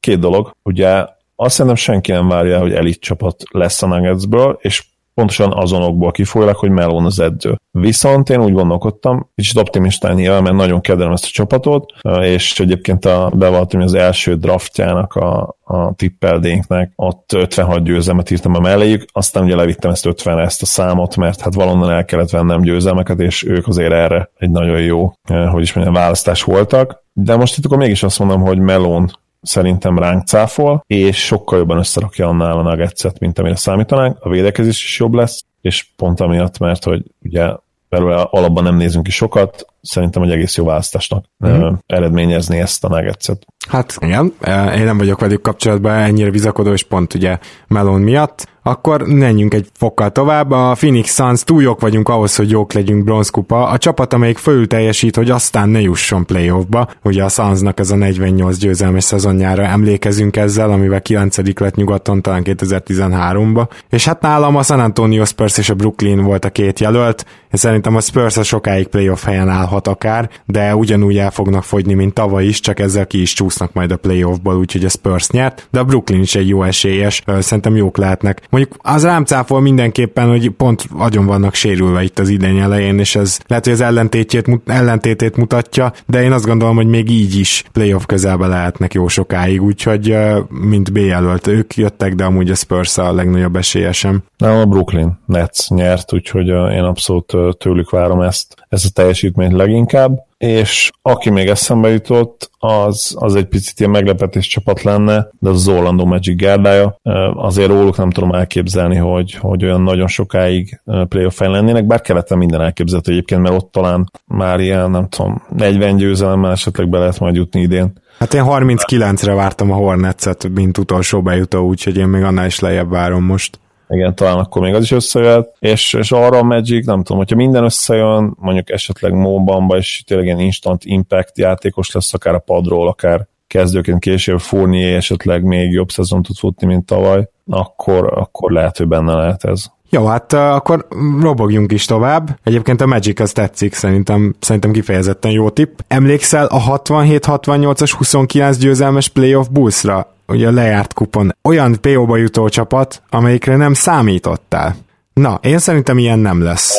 [0.00, 1.04] két dolog, ugye
[1.36, 4.84] azt szerintem senki nem várja, hogy elit csapat lesz a Nuggetsből, és
[5.14, 7.60] pontosan azonokból kifolyólag, hogy Melon az edző.
[7.70, 13.04] Viszont én úgy gondolkodtam, kicsit optimistán nyilván, mert nagyon kedvelem ezt a csapatot, és egyébként
[13.04, 19.04] a, bevallottam, hogy az első draftjának a, a tippeldénknek, ott 56 győzelmet írtam a melléjük,
[19.12, 23.20] aztán ugye levittem ezt 50 ezt a számot, mert hát valonnan el kellett vennem győzelmeket,
[23.20, 27.02] és ők azért erre egy nagyon jó, eh, hogy is mondjam, választás voltak.
[27.12, 29.10] De most itt akkor mégis azt mondom, hogy Melon
[29.44, 34.84] szerintem ránk cáfol, és sokkal jobban összerakja annál a nuggets mint amire számítanánk, a védekezés
[34.84, 37.52] is jobb lesz, és pont amiatt, mert hogy ugye
[37.88, 41.72] belőle alapban nem nézünk ki sokat, szerintem egy egész jó választásnak mm.
[41.86, 43.46] eredményezni ezt a nuggets -et.
[43.68, 44.32] Hát igen,
[44.76, 47.38] én nem vagyok velük kapcsolatban ennyire bizakodó, és pont ugye
[47.68, 48.52] Melon miatt.
[48.66, 50.50] Akkor menjünk egy fokkal tovább.
[50.50, 53.68] A Phoenix Suns túl jók vagyunk ahhoz, hogy jók legyünk bronzkupa.
[53.68, 56.88] A csapat, amelyik fölül teljesít, hogy aztán ne jusson playoffba.
[57.02, 62.42] Ugye a Sunsnak ez a 48 győzelmes szezonjára emlékezünk ezzel, amivel 9 lett nyugaton talán
[62.44, 63.68] 2013-ba.
[63.90, 67.24] És hát nálam a San Antonio Spurs és a Brooklyn volt a két jelölt.
[67.28, 71.94] Én szerintem a Spurs a sokáig playoff helyen állhat akár, de ugyanúgy el fognak fogyni,
[71.94, 75.68] mint tavaly is, csak ezzel ki is csúsznak majd a playoffból, úgyhogy a Spurs nyert,
[75.70, 78.42] de a Brooklyn is egy jó esélyes, szerintem jók lehetnek.
[78.50, 83.16] Mondjuk az rám cáfol mindenképpen, hogy pont agyon vannak sérülve itt az idény elején, és
[83.16, 87.64] ez lehet, hogy az ellentétét, ellentétét mutatja, de én azt gondolom, hogy még így is
[87.72, 90.16] playoff közelbe lehetnek jó sokáig, úgyhogy
[90.48, 94.22] mint B jelölt ők jöttek, de amúgy a Spurs a legnagyobb esélyesem.
[94.36, 100.26] Nem, a Brooklyn Nets nyert, úgyhogy én abszolút tőlük várom ezt, ezt a teljesítményt leginkább
[100.44, 105.56] és aki még eszembe jutott, az, az egy picit ilyen meglepetés csapat lenne, de az,
[105.56, 106.98] az Orlando Magic gárdája.
[107.34, 112.60] Azért róluk nem tudom elképzelni, hogy, hogy olyan nagyon sokáig playoff lennének, bár keleten minden
[112.60, 117.34] elképzelhető egyébként, mert ott talán már ilyen, nem tudom, 40 győzelemmel esetleg be lehet majd
[117.34, 117.92] jutni idén.
[118.18, 122.90] Hát én 39-re vártam a Hornets-et, mint utolsó bejutó, úgyhogy én még annál is lejjebb
[122.90, 123.58] várom most
[123.88, 127.36] igen, talán akkor még az is összejött, és, és arra a Magic, nem tudom, hogyha
[127.36, 132.88] minden összejön, mondjuk esetleg Mobamba, és tényleg ilyen instant impact játékos lesz, akár a padról,
[132.88, 138.76] akár kezdőként később Fournier esetleg még jobb szezon tud futni, mint tavaly, akkor, akkor lehet,
[138.76, 139.64] hogy benne lehet ez.
[139.88, 140.86] Jó, hát akkor
[141.20, 142.38] robogjunk is tovább.
[142.42, 145.78] Egyébként a Magic az tetszik, szerintem, szerintem kifejezetten jó tipp.
[145.88, 150.13] Emlékszel a 67-68-as 29 győzelmes playoff Bullsra?
[150.26, 154.76] Ugye a lejárt kupon olyan PO-ba jutó csapat, amelyikre nem számítottál.
[155.12, 156.78] Na, én szerintem ilyen nem lesz.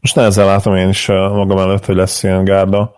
[0.00, 2.94] Most nehezen látom én is magam előtt, hogy lesz ilyen gárda.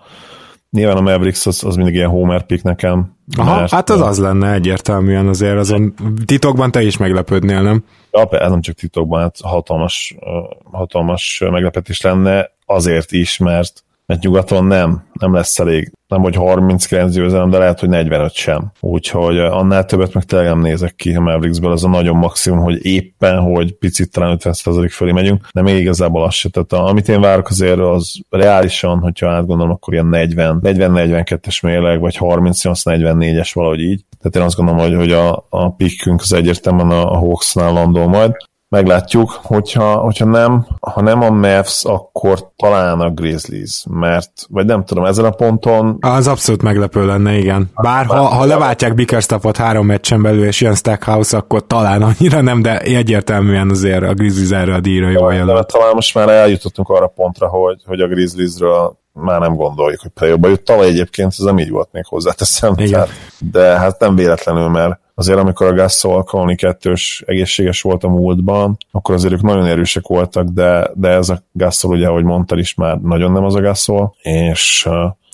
[0.70, 3.16] Nyilván a Mavericks az, az mindig ilyen homer pick nekem.
[3.36, 5.94] Aha, mert, hát az az lenne egyértelműen azért, azon
[6.24, 7.84] titokban te is meglepődnél, nem?
[8.10, 10.16] Ja, ez nem csak titokban, hát hatalmas,
[10.72, 15.92] hatalmas meglepetés lenne azért is, mert mert nyugaton nem, nem lesz elég.
[16.08, 18.72] Nem, hogy 39 győzelem, de lehet, hogy 45 sem.
[18.80, 22.84] Úgyhogy annál többet meg tényleg nem nézek ki a Mavericksből, ez a nagyon maximum, hogy
[22.84, 26.48] éppen, hogy picit talán 50% fölé megyünk, de még igazából az se.
[26.48, 32.16] Tehát amit én várok azért, az reálisan, hogyha átgondolom, akkor ilyen 40, 40-42-es mérleg, vagy
[32.20, 34.04] 38-44-es valahogy így.
[34.18, 38.06] Tehát én azt gondolom, hogy, hogy a, a pikkünk az egyértelműen a, a Hawksnál landol
[38.06, 38.36] majd
[38.76, 44.84] meglátjuk, hogyha, hogyha nem, ha nem a Mavs, akkor talán a Grizzlies, mert, vagy nem
[44.84, 45.98] tudom, ezen a ponton...
[46.00, 47.70] Az abszolút meglepő lenne, igen.
[47.74, 52.62] Bár ha, ha leváltják Bickerstaffot három meccsen belül, és jön Stackhouse, akkor talán annyira nem,
[52.62, 55.66] de egyértelműen azért a Grizzlies erre a díjra jól jelölt.
[55.66, 60.34] Talán most már eljutottunk arra pontra, hogy, hogy a Grizzliesről már nem gondoljuk, hogy play
[60.50, 60.62] jut.
[60.62, 62.74] Tavaly egyébként ez nem így volt még hozzáteszem.
[62.74, 63.08] Tehát,
[63.38, 68.76] de hát nem véletlenül, mert azért amikor a Gasol Conley kettős egészséges volt a múltban,
[68.90, 72.74] akkor azért ők nagyon erősek voltak, de, de ez a Gasol ugye, ahogy mondtad is,
[72.74, 74.88] már nagyon nem az a Gasol, és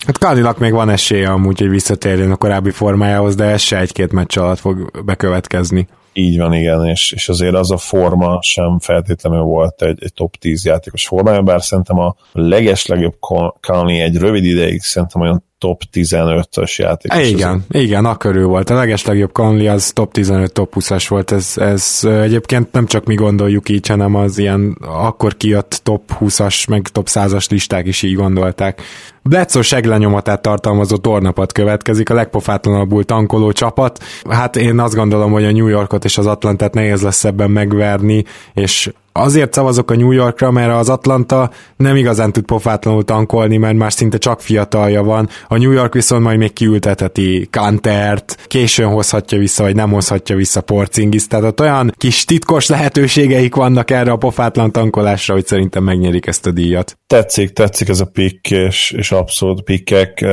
[0.07, 4.12] Hát Kalinak még van esélye amúgy, hogy visszatérjen a korábbi formájához, de ez se egy-két
[4.12, 5.89] meccs alatt fog bekövetkezni.
[6.12, 10.37] Így van, igen, és, és azért az a forma sem feltétlenül volt egy, egy top
[10.37, 13.14] 10 játékos formája, bár szerintem a legeslegjobb
[13.61, 17.29] Conley egy rövid ideig szerintem olyan top 15-ös játékos.
[17.29, 17.81] Igen, az...
[17.81, 18.71] igen, a körül volt.
[18.71, 21.33] A legeslegjobb Conley az top 15, top 20-as volt.
[21.33, 26.69] Ez, ez egyébként nem csak mi gondoljuk így, hanem az ilyen akkor kijött top 20-as,
[26.69, 28.83] meg top 100-as listák is így gondolták.
[29.23, 34.05] Bledsoe seglenyomatát tartalmazó tornapat következik, a legpofátlanabbul tankoló csapat.
[34.31, 38.25] Hát én azt gondolom, hogy a New Yorkot és az Atlantát nehéz lesz ebben megverni,
[38.55, 43.77] és azért szavazok a New Yorkra, mert az Atlanta nem igazán tud pofátlanul tankolni, mert
[43.77, 45.29] már szinte csak fiatalja van.
[45.49, 50.61] A New York viszont majd még kiültetheti Kantert, későn hozhatja vissza, vagy nem hozhatja vissza
[50.61, 56.27] Porzingis, tehát ott olyan kis titkos lehetőségeik vannak erre a pofátlan tankolásra, hogy szerintem megnyerik
[56.27, 56.99] ezt a díjat.
[57.07, 60.25] Tetszik, tetszik ez a pick, és, és abszolút pikkek,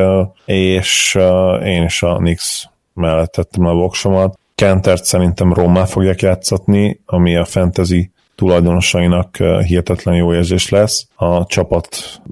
[0.45, 1.17] és
[1.63, 4.39] én is a Knicks mellett tettem a voksomat.
[4.55, 11.87] Kentert szerintem Rommá fogják játszatni, ami a fantasy tulajdonosainak hihetetlen jó érzés lesz, a csapat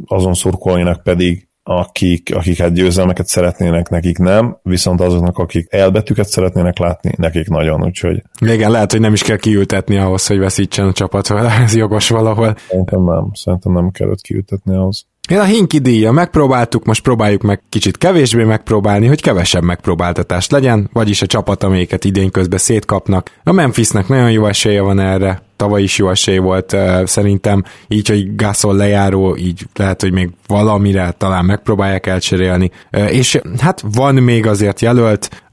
[0.06, 6.78] azon szurkolóinak pedig akik, akik hát győzelmeket szeretnének, nekik nem, viszont azoknak, akik elbetűket szeretnének
[6.78, 8.24] látni, nekik nagyon, úgyhogy...
[8.40, 11.32] Igen, lehet, hogy nem is kell kiültetni ahhoz, hogy veszítsen a csapat,
[11.64, 12.56] ez jogos valahol.
[12.70, 15.06] Szerintem nem, szerintem nem kellett kiültetni ahhoz.
[15.28, 20.90] Én a Hinki díja megpróbáltuk, most próbáljuk meg kicsit kevésbé megpróbálni, hogy kevesebb megpróbáltatás legyen,
[20.94, 23.32] vagyis a csapat, amelyiket idén közben szétkapnak.
[23.44, 26.76] A Memphisnek nagyon jó esélye van erre, tavaly is jó esély volt
[27.06, 32.72] szerintem, így, hogy Gasol lejáró, így lehet, hogy még valamire talán megpróbálják elcserélni,
[33.10, 35.44] és hát van még azért jelölt,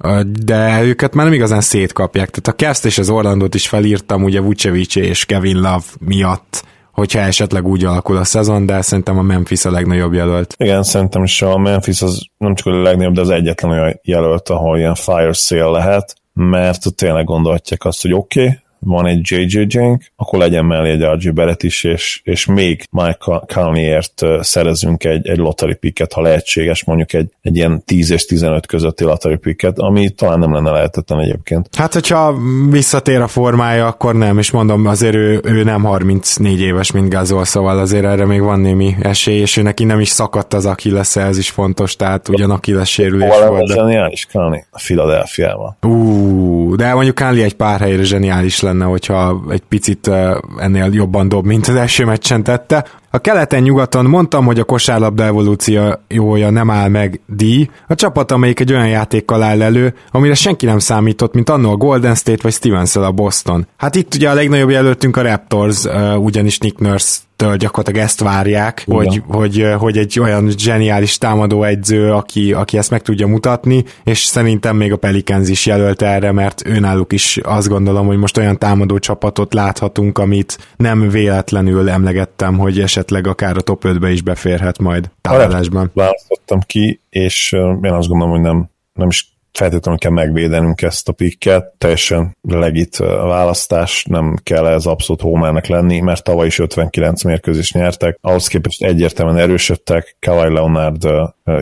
[0.45, 4.41] de őket már nem igazán szétkapják, tehát a Cavs és az Orlandot is felírtam, ugye
[4.41, 6.65] Vucevic és Kevin Love miatt,
[6.95, 10.55] hogyha esetleg úgy alakul a szezon, de szerintem a Memphis a legnagyobb jelölt.
[10.59, 14.49] Igen, szerintem is a Memphis az nem csak a legnagyobb, de az egyetlen olyan jelölt,
[14.49, 19.65] ahol ilyen fire sale lehet, mert tényleg gondolhatják azt, hogy oké, okay, van egy JJ
[19.69, 25.29] Jank, akkor legyen mellé egy RG Barrett is, és, és még Mike Conleyért szerezünk egy,
[25.29, 29.79] egy lottery picket, ha lehetséges, mondjuk egy, egy ilyen 10 és 15 közötti lottery picket,
[29.79, 31.69] ami talán nem lenne lehetetlen egyébként.
[31.77, 32.35] Hát, hogyha
[32.71, 37.45] visszatér a formája, akkor nem, és mondom, azért ő, ő nem 34 éves, mint Gazol,
[37.45, 41.17] szóval azért erre még van némi esély, és ő neki nem is szakadt az Achilles,
[41.17, 43.69] ez is fontos, tehát ugyan Achilles sérülés Hol volt.
[43.73, 44.61] zseniális Conley?
[44.71, 45.77] A Philadelphia-ban.
[45.83, 50.11] Ú, de mondjuk Conley egy pár helyre zseniális lenne lenne, hogyha egy picit
[50.59, 52.87] ennél jobban dob, mint az első meccsen tette.
[53.15, 58.73] A keleten-nyugaton mondtam, hogy a kosárlabda evolúciója nem áll meg díj, a csapat, amelyik egy
[58.73, 62.97] olyan játékkal áll elő, amire senki nem számított, mint annó a Golden State vagy stevens
[62.97, 63.67] a Boston.
[63.77, 65.85] Hát itt ugye a legnagyobb jelöltünk a Raptors,
[66.19, 72.13] ugyanis Nick Nurse től gyakorlatilag ezt várják, hogy, hogy, hogy egy olyan zseniális támadó egyző,
[72.13, 76.63] aki, aki ezt meg tudja mutatni, és szerintem még a Pelicans is jelölt erre, mert
[76.67, 82.81] őnáluk is azt gondolom, hogy most olyan támadó csapatot láthatunk, amit nem véletlenül emlegettem, hogy
[82.81, 85.91] esetleg akár a top 5-be is beférhet majd támadásban.
[85.95, 87.53] Választottam ki, és
[87.83, 92.97] én azt gondolom, hogy nem, nem is feltétlenül kell megvédenünk ezt a pikket, teljesen legit
[92.97, 98.83] választás, nem kell ez abszolút hómának lenni, mert tavaly is 59 mérkőzést nyertek, ahhoz képest
[98.83, 101.09] egyértelműen erősödtek, Kawhi Leonard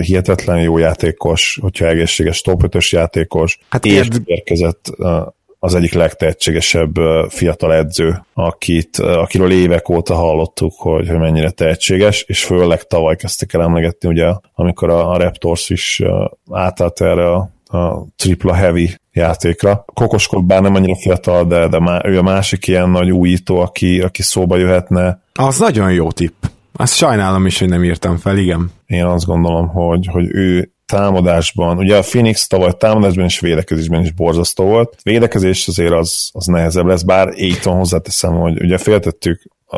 [0.01, 4.91] hihetetlen jó játékos, hogyha egészséges top 5 játékos, hát és érkezett
[5.65, 6.95] az egyik legtehetségesebb
[7.29, 13.53] fiatal edző, akit, akiről évek óta hallottuk, hogy, hogy mennyire tehetséges, és főleg tavaly kezdtek
[13.53, 16.03] el emlegetni, ugye, amikor a, a Raptors is
[16.51, 19.85] átállt erre a a tripla heavy játékra.
[19.95, 24.01] Kokoskod bár nem annyira fiatal, de, de má, ő a másik ilyen nagy újító, aki,
[24.01, 25.23] aki szóba jöhetne.
[25.33, 26.45] Az nagyon jó tipp.
[26.73, 28.71] Azt sajnálom is, hogy nem írtam fel, igen.
[28.87, 34.13] Én azt gondolom, hogy, hogy ő támadásban, ugye a Phoenix tavaly támadásban és védekezésben is
[34.13, 34.97] borzasztó volt.
[35.03, 39.77] Védekezés azért az, az nehezebb lesz, bár Aiton hozzáteszem, hogy ugye féltettük a,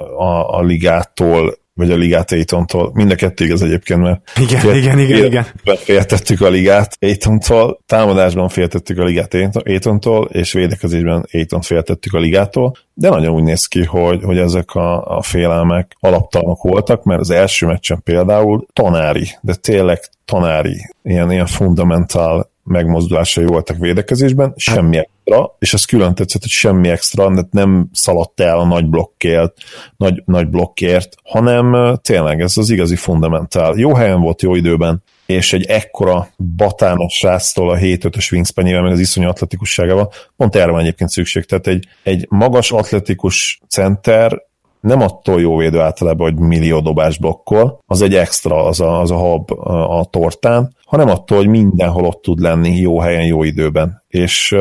[0.59, 2.91] a, ligától vagy a ligát Aitontól.
[2.95, 5.47] Mind a kettő igaz egyébként, mert igen, fél, igen, igen, fél, igen.
[5.77, 12.77] féltettük a ligát Aitontól, támadásban féltettük a ligát Aitontól, és védekezésben Aiton féltettük a ligától,
[12.95, 17.31] de nagyon úgy néz ki, hogy, hogy ezek a, a félelmek alaptalanok voltak, mert az
[17.31, 25.57] első meccsen például tanári, de tényleg tanári, ilyen, ilyen fundamental megmozdulásai voltak védekezésben, semmi extra,
[25.59, 29.53] és ez külön tetszett, hogy semmi extra, de nem szaladt el a nagy blokkért,
[29.97, 33.75] nagy, nagy blokkért, hanem tényleg ez az igazi fundamentál.
[33.77, 39.01] Jó helyen volt, jó időben, és egy ekkora batános sráctól a 7-5-ös wingspan meg az
[39.01, 41.45] iszonyú atletikusságával, pont erre van egyébként szükség.
[41.45, 44.43] Tehát egy, egy magas atletikus center
[44.85, 49.11] nem attól jó védő általában, hogy millió dobás blokkol, az egy extra, az a, az
[49.11, 49.51] a hab
[49.91, 54.03] a tortán, hanem attól, hogy mindenhol ott tud lenni jó helyen, jó időben.
[54.09, 54.57] És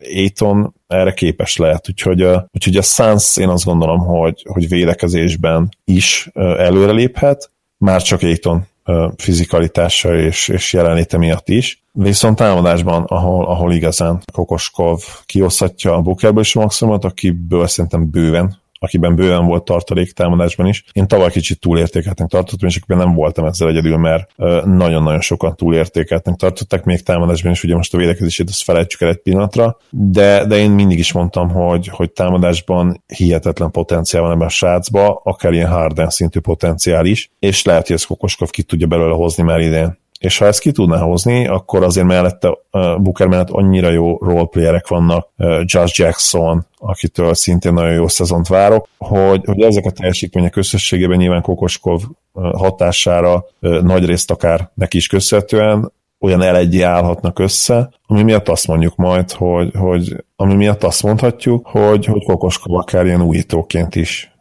[0.00, 2.22] Aiton erre képes lehet, úgyhogy,
[2.52, 10.16] úgyhogy a Suns én azt gondolom, hogy, hogy védekezésben is előreléphet, már csak uh, fizikalitása
[10.16, 11.82] és, és jelenléte miatt is.
[11.92, 18.58] Viszont támadásban, ahol, ahol igazán Kokoskov kioszhatja a Bookerből is a maximumot, akiből szerintem bőven
[18.78, 20.84] akiben bőven volt tartalék támadásban is.
[20.92, 26.36] Én tavaly kicsit túlértékeltnek tartottam, és akiben nem voltam ezzel egyedül, mert nagyon-nagyon sokan túlértékeltnek
[26.36, 30.56] tartották, még támadásban is, ugye most a védekezését azt felejtsük el egy pillanatra, de, de
[30.56, 35.68] én mindig is mondtam, hogy, hogy támadásban hihetetlen potenciál van ebben a srácba, akár ilyen
[35.68, 39.98] Harden szintű potenciál is, és lehet, hogy ezt Kokoskov ki tudja belőle hozni már idén
[40.18, 45.28] és ha ezt ki tudná hozni, akkor azért mellette Booker mellett annyira jó roleplayerek vannak,
[45.64, 51.42] Josh Jackson, akitől szintén nagyon jó szezont várok, hogy, hogy ezek a teljesítmények összességében nyilván
[51.42, 58.66] Kokoskov hatására nagy részt akár neki is köszönhetően olyan elegyé állhatnak össze, ami miatt azt
[58.66, 64.32] mondjuk majd, hogy, hogy ami miatt azt mondhatjuk, hogy, hogy Kokoskov akár ilyen újítóként is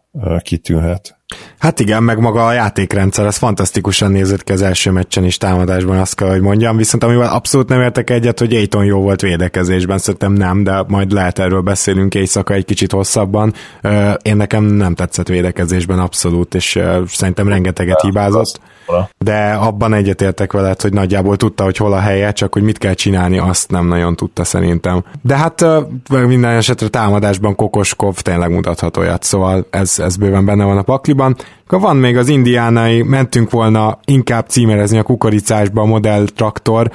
[0.42, 1.17] kitűnhet.
[1.58, 5.98] Hát igen, meg maga a játékrendszer, ez fantasztikusan nézett ki az első meccsen is támadásban,
[5.98, 9.98] azt kell, hogy mondjam, viszont amivel abszolút nem értek egyet, hogy Aiton jó volt védekezésben,
[9.98, 13.54] szerintem nem, de majd lehet erről beszélünk éjszaka egy kicsit hosszabban.
[14.22, 18.60] Én nekem nem tetszett védekezésben abszolút, és szerintem rengeteget hibázott
[19.18, 22.94] de abban egyetértek veled, hogy nagyjából tudta, hogy hol a helye, csak hogy mit kell
[22.94, 25.04] csinálni, azt nem nagyon tudta szerintem.
[25.22, 25.66] De hát
[26.10, 31.36] minden esetre támadásban Kokoskov tényleg mutathat olyat, szóval ez, ez bőven benne van a pakliban.
[31.68, 36.92] Akkor van még az indiánai, mentünk volna inkább címerezni a kukoricásba a modell traktor.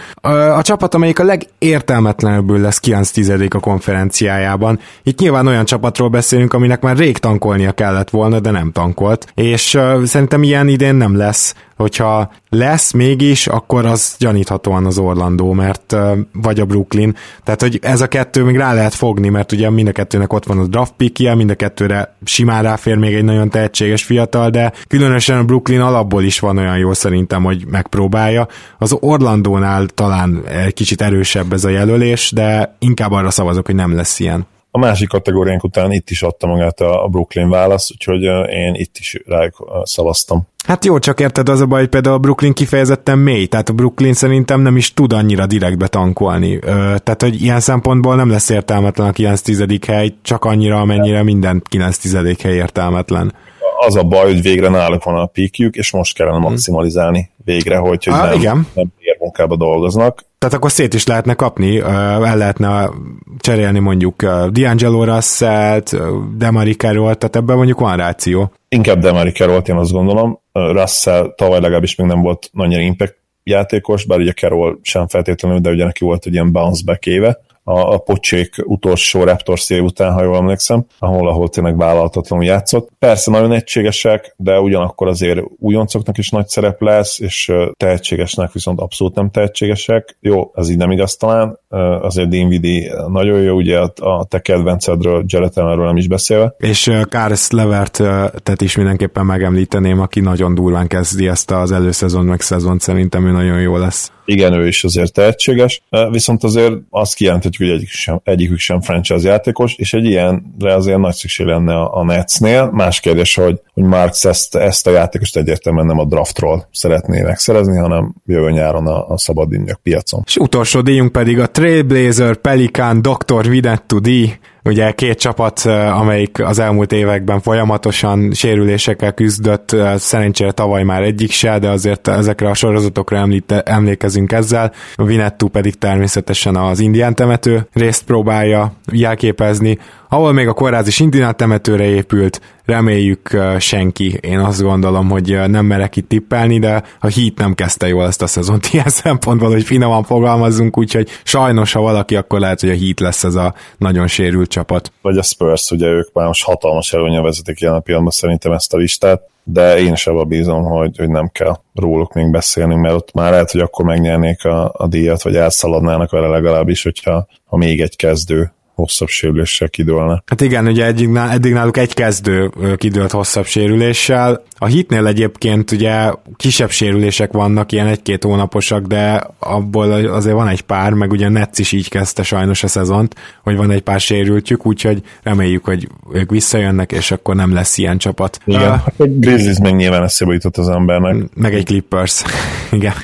[0.57, 4.79] A csapat, amelyik a legértelmetlenebbül lesz 9 tizedék a konferenciájában.
[5.03, 9.33] Itt nyilván olyan csapatról beszélünk, aminek már rég tankolnia kellett volna, de nem tankolt.
[9.35, 15.97] És szerintem ilyen idén nem lesz hogyha lesz mégis, akkor az gyaníthatóan az Orlandó, mert
[16.33, 17.17] vagy a Brooklyn.
[17.45, 20.47] Tehát, hogy ez a kettő még rá lehet fogni, mert ugye mind a kettőnek ott
[20.47, 24.62] van a draft pickje, mind a kettőre simán ráfér még egy nagyon tehetséges fiatal, de
[24.89, 28.49] különösen a Brooklyn alapból is van olyan jó szerintem, hogy megpróbálja.
[28.79, 33.95] Az Orlandónál talán egy kicsit erősebb ez a jelölés, de inkább arra szavazok, hogy nem
[33.95, 34.47] lesz ilyen.
[34.75, 39.23] A másik kategóriánk után itt is adta magát a Brooklyn válasz, úgyhogy én itt is
[39.27, 40.47] rájuk szavaztam.
[40.67, 43.73] Hát jó, csak érted, az a baj, hogy például a Brooklyn kifejezetten mély, tehát a
[43.73, 46.55] Brooklyn szerintem nem is tud annyira direktbe tankolni.
[46.55, 51.23] Ö, tehát, hogy ilyen szempontból nem lesz értelmetlen a 9 tizedik hely, csak annyira, amennyire
[51.23, 53.33] minden 9 tizedik hely értelmetlen.
[53.81, 56.49] Az a baj, hogy végre náluk van a píkjük, és most kellene hmm.
[56.49, 58.67] maximalizálni végre, hogy, hogy Há, nem, igen.
[58.75, 58.93] nem
[59.23, 60.25] munkába dolgoznak.
[60.39, 62.91] Tehát akkor szét is lehetne kapni, el lehetne
[63.39, 65.97] cserélni mondjuk D'Angelo Russell-t,
[66.37, 68.53] Demari Carroll, tehát ebben mondjuk van ráció.
[68.69, 70.41] Inkább Demari Carroll, én azt gondolom.
[70.53, 75.71] Russell tavaly legalábbis még nem volt nagyon impact játékos, bár ugye Carroll sem feltétlenül, de
[75.71, 80.13] ugye neki volt egy ilyen bounce back éve a, a pocsék utolsó Raptor szél után,
[80.13, 82.91] ha jól emlékszem, ahol, ahol tényleg vállalhatatlanul játszott.
[82.99, 89.15] Persze nagyon egységesek, de ugyanakkor azért újoncoknak is nagy szerep lesz, és tehetségesnek viszont abszolút
[89.15, 90.17] nem tehetségesek.
[90.21, 91.59] Jó, ez így nem igaz talán,
[92.01, 96.55] azért Dinvidi nagyon jó, ugye a te kedvencedről, Jared Allenről nem is beszélve.
[96.59, 97.97] És Kárs Levert
[98.43, 103.31] tehát is mindenképpen megemlíteném, aki nagyon durván kezdi ezt az előszezon meg szezon, szerintem ő
[103.31, 104.13] nagyon jó lesz.
[104.25, 107.15] Igen, ő is azért tehetséges, viszont azért azt
[107.57, 111.75] kijelenthetjük, hogy egyik sem, egyikük sem franchise játékos, és egy ilyenre azért nagy szükség lenne
[111.75, 112.71] a, a Netsnél.
[112.73, 117.77] Más kérdés, hogy, hogy Marx ezt, ezt a játékost egyértelműen nem a draftról szeretné megszerezni,
[117.77, 119.51] hanem jövő nyáron a, a szabad
[119.83, 120.23] piacon.
[120.27, 123.49] És utolsó díjunk pedig a Trailblazer Pelican Dr.
[123.49, 124.33] Videttu díj,
[124.65, 125.61] Ugye két csapat,
[125.99, 132.49] amelyik az elmúlt években folyamatosan sérülésekkel küzdött, szerencsére tavaly már egyik se, de azért ezekre
[132.49, 134.73] a sorozatokra említe, emlékezünk ezzel.
[134.95, 139.79] A Vinettu pedig természetesen az indián temető részt próbálja jelképezni,
[140.13, 141.05] ahol még a kórház is
[141.37, 147.35] temetőre épült, reméljük senki, én azt gondolom, hogy nem merek itt tippelni, de a Heat
[147.37, 152.17] nem kezdte jól ezt a szezont ilyen szempontból, hogy finoman fogalmazzunk, úgyhogy sajnos, ha valaki,
[152.17, 154.93] akkor lehet, hogy a Heat lesz ez a nagyon sérült csapat.
[155.03, 158.75] Vagy a Spurs, ugye ők már most hatalmas előnye vezetik ilyen a pillanatban szerintem ezt
[158.75, 162.95] a listát, de én is abban bízom, hogy, hogy nem kell róluk még beszélni, mert
[162.95, 167.57] ott már lehet, hogy akkor megnyernék a, a díjat, vagy elszaladnának vele legalábbis, hogyha ha
[167.57, 170.23] még egy kezdő hosszabb sérüléssel kidőlne.
[170.27, 174.43] Hát igen, ugye eddig, eddig náluk egy kezdő kidőlt hosszabb sérüléssel.
[174.59, 180.61] A hitnél egyébként ugye kisebb sérülések vannak, ilyen egy-két hónaposak, de abból azért van egy
[180.61, 184.67] pár, meg ugye Netsz is így kezdte sajnos a szezont, hogy van egy pár sérültjük,
[184.67, 188.39] úgyhogy reméljük, hogy ők visszajönnek, és akkor nem lesz ilyen csapat.
[188.45, 191.29] Igen, uh, hát egy Grizzlies meg nyilván eszébe jutott az embernek.
[191.35, 192.23] Meg egy Clippers.
[192.71, 192.95] igen.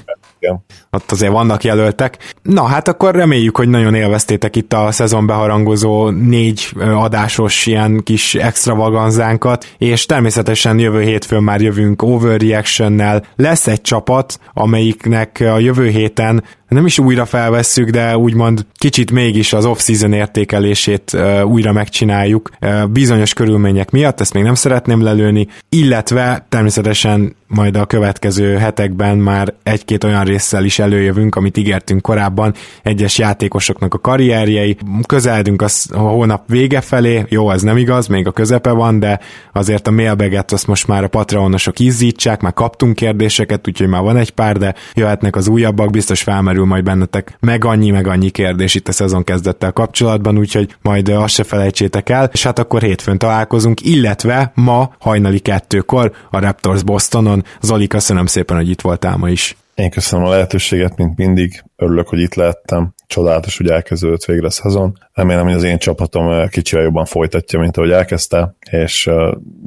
[0.41, 0.65] Igen.
[0.91, 2.35] Ott azért vannak jelöltek.
[2.43, 8.35] Na, hát akkor reméljük, hogy nagyon élveztétek itt a szezon beharangozó négy adásos ilyen kis
[8.35, 13.25] extravaganzánkat, és természetesen jövő hétfőn már jövünk overreaction-nel.
[13.37, 19.53] Lesz egy csapat, amelyiknek a jövő héten nem is újra felvesszük, de úgymond kicsit mégis
[19.53, 25.47] az off-season értékelését uh, újra megcsináljuk uh, bizonyos körülmények miatt, ezt még nem szeretném lelőni,
[25.69, 32.55] illetve természetesen majd a következő hetekben már egy-két olyan résszel is előjövünk, amit ígértünk korábban,
[32.83, 34.77] egyes játékosoknak a karrierjei,
[35.07, 39.21] közeledünk a hónap vége felé, jó, az nem igaz, még a közepe van, de
[39.53, 44.17] azért a mailbaget azt most már a patronosok izzítsák, már kaptunk kérdéseket, úgyhogy már van
[44.17, 48.31] egy pár, de jöhetnek az újabbak, biztos felmerül felmerül majd bennetek meg annyi, meg annyi
[48.31, 52.83] kérdés itt a szezon kezdettel kapcsolatban, úgyhogy majd azt se felejtsétek el, és hát akkor
[52.83, 57.45] hétfőn találkozunk, illetve ma hajnali kettőkor a Raptors Bostonon.
[57.61, 59.57] Zoli, köszönöm szépen, hogy itt voltál ma is.
[59.75, 61.65] Én köszönöm a lehetőséget, mint mindig.
[61.77, 62.95] Örülök, hogy itt lehettem.
[63.07, 64.99] Csodálatos, hogy elkezdődött végre a szezon.
[65.13, 69.11] Remélem, hogy az én csapatom kicsivel jobban folytatja, mint ahogy elkezdte, és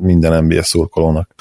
[0.01, 1.33] minden NBA szurkolónak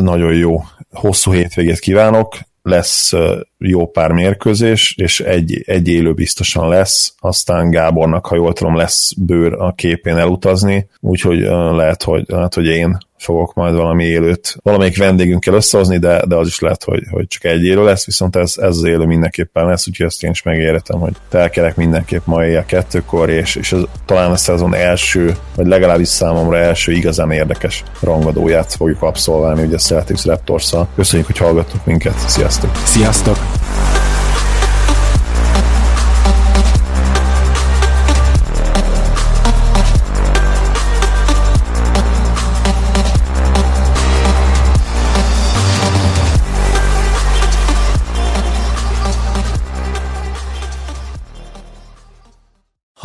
[0.00, 0.62] nagyon jó
[0.92, 3.12] hosszú hétvégét kívánok lesz
[3.58, 9.12] jó pár mérkőzés, és egy, egy élő biztosan lesz, aztán Gábornak, ha jól tudom, lesz
[9.12, 11.38] bőr a képén elutazni, úgyhogy
[11.72, 16.46] lehet, hogy, lehet, hogy én fogok majd valami élőt, valamelyik vendégünkkel összehozni, de, de az
[16.46, 19.88] is lehet, hogy, hogy csak egy élő lesz, viszont ez, ez az élő mindenképpen lesz,
[19.88, 24.30] úgyhogy ezt én is megéretem, hogy telkerek mindenképp ma éjjel kettőkor, és, és ez talán
[24.30, 30.24] a szezon első, vagy legalábbis számomra első igazán érdekes rangadóját fogjuk abszolválni, ugye a Celtics
[30.24, 30.88] raptors -szal.
[30.94, 32.70] Köszönjük, hogy hallgattok minket, sziasztok!
[32.84, 33.38] Sziasztok!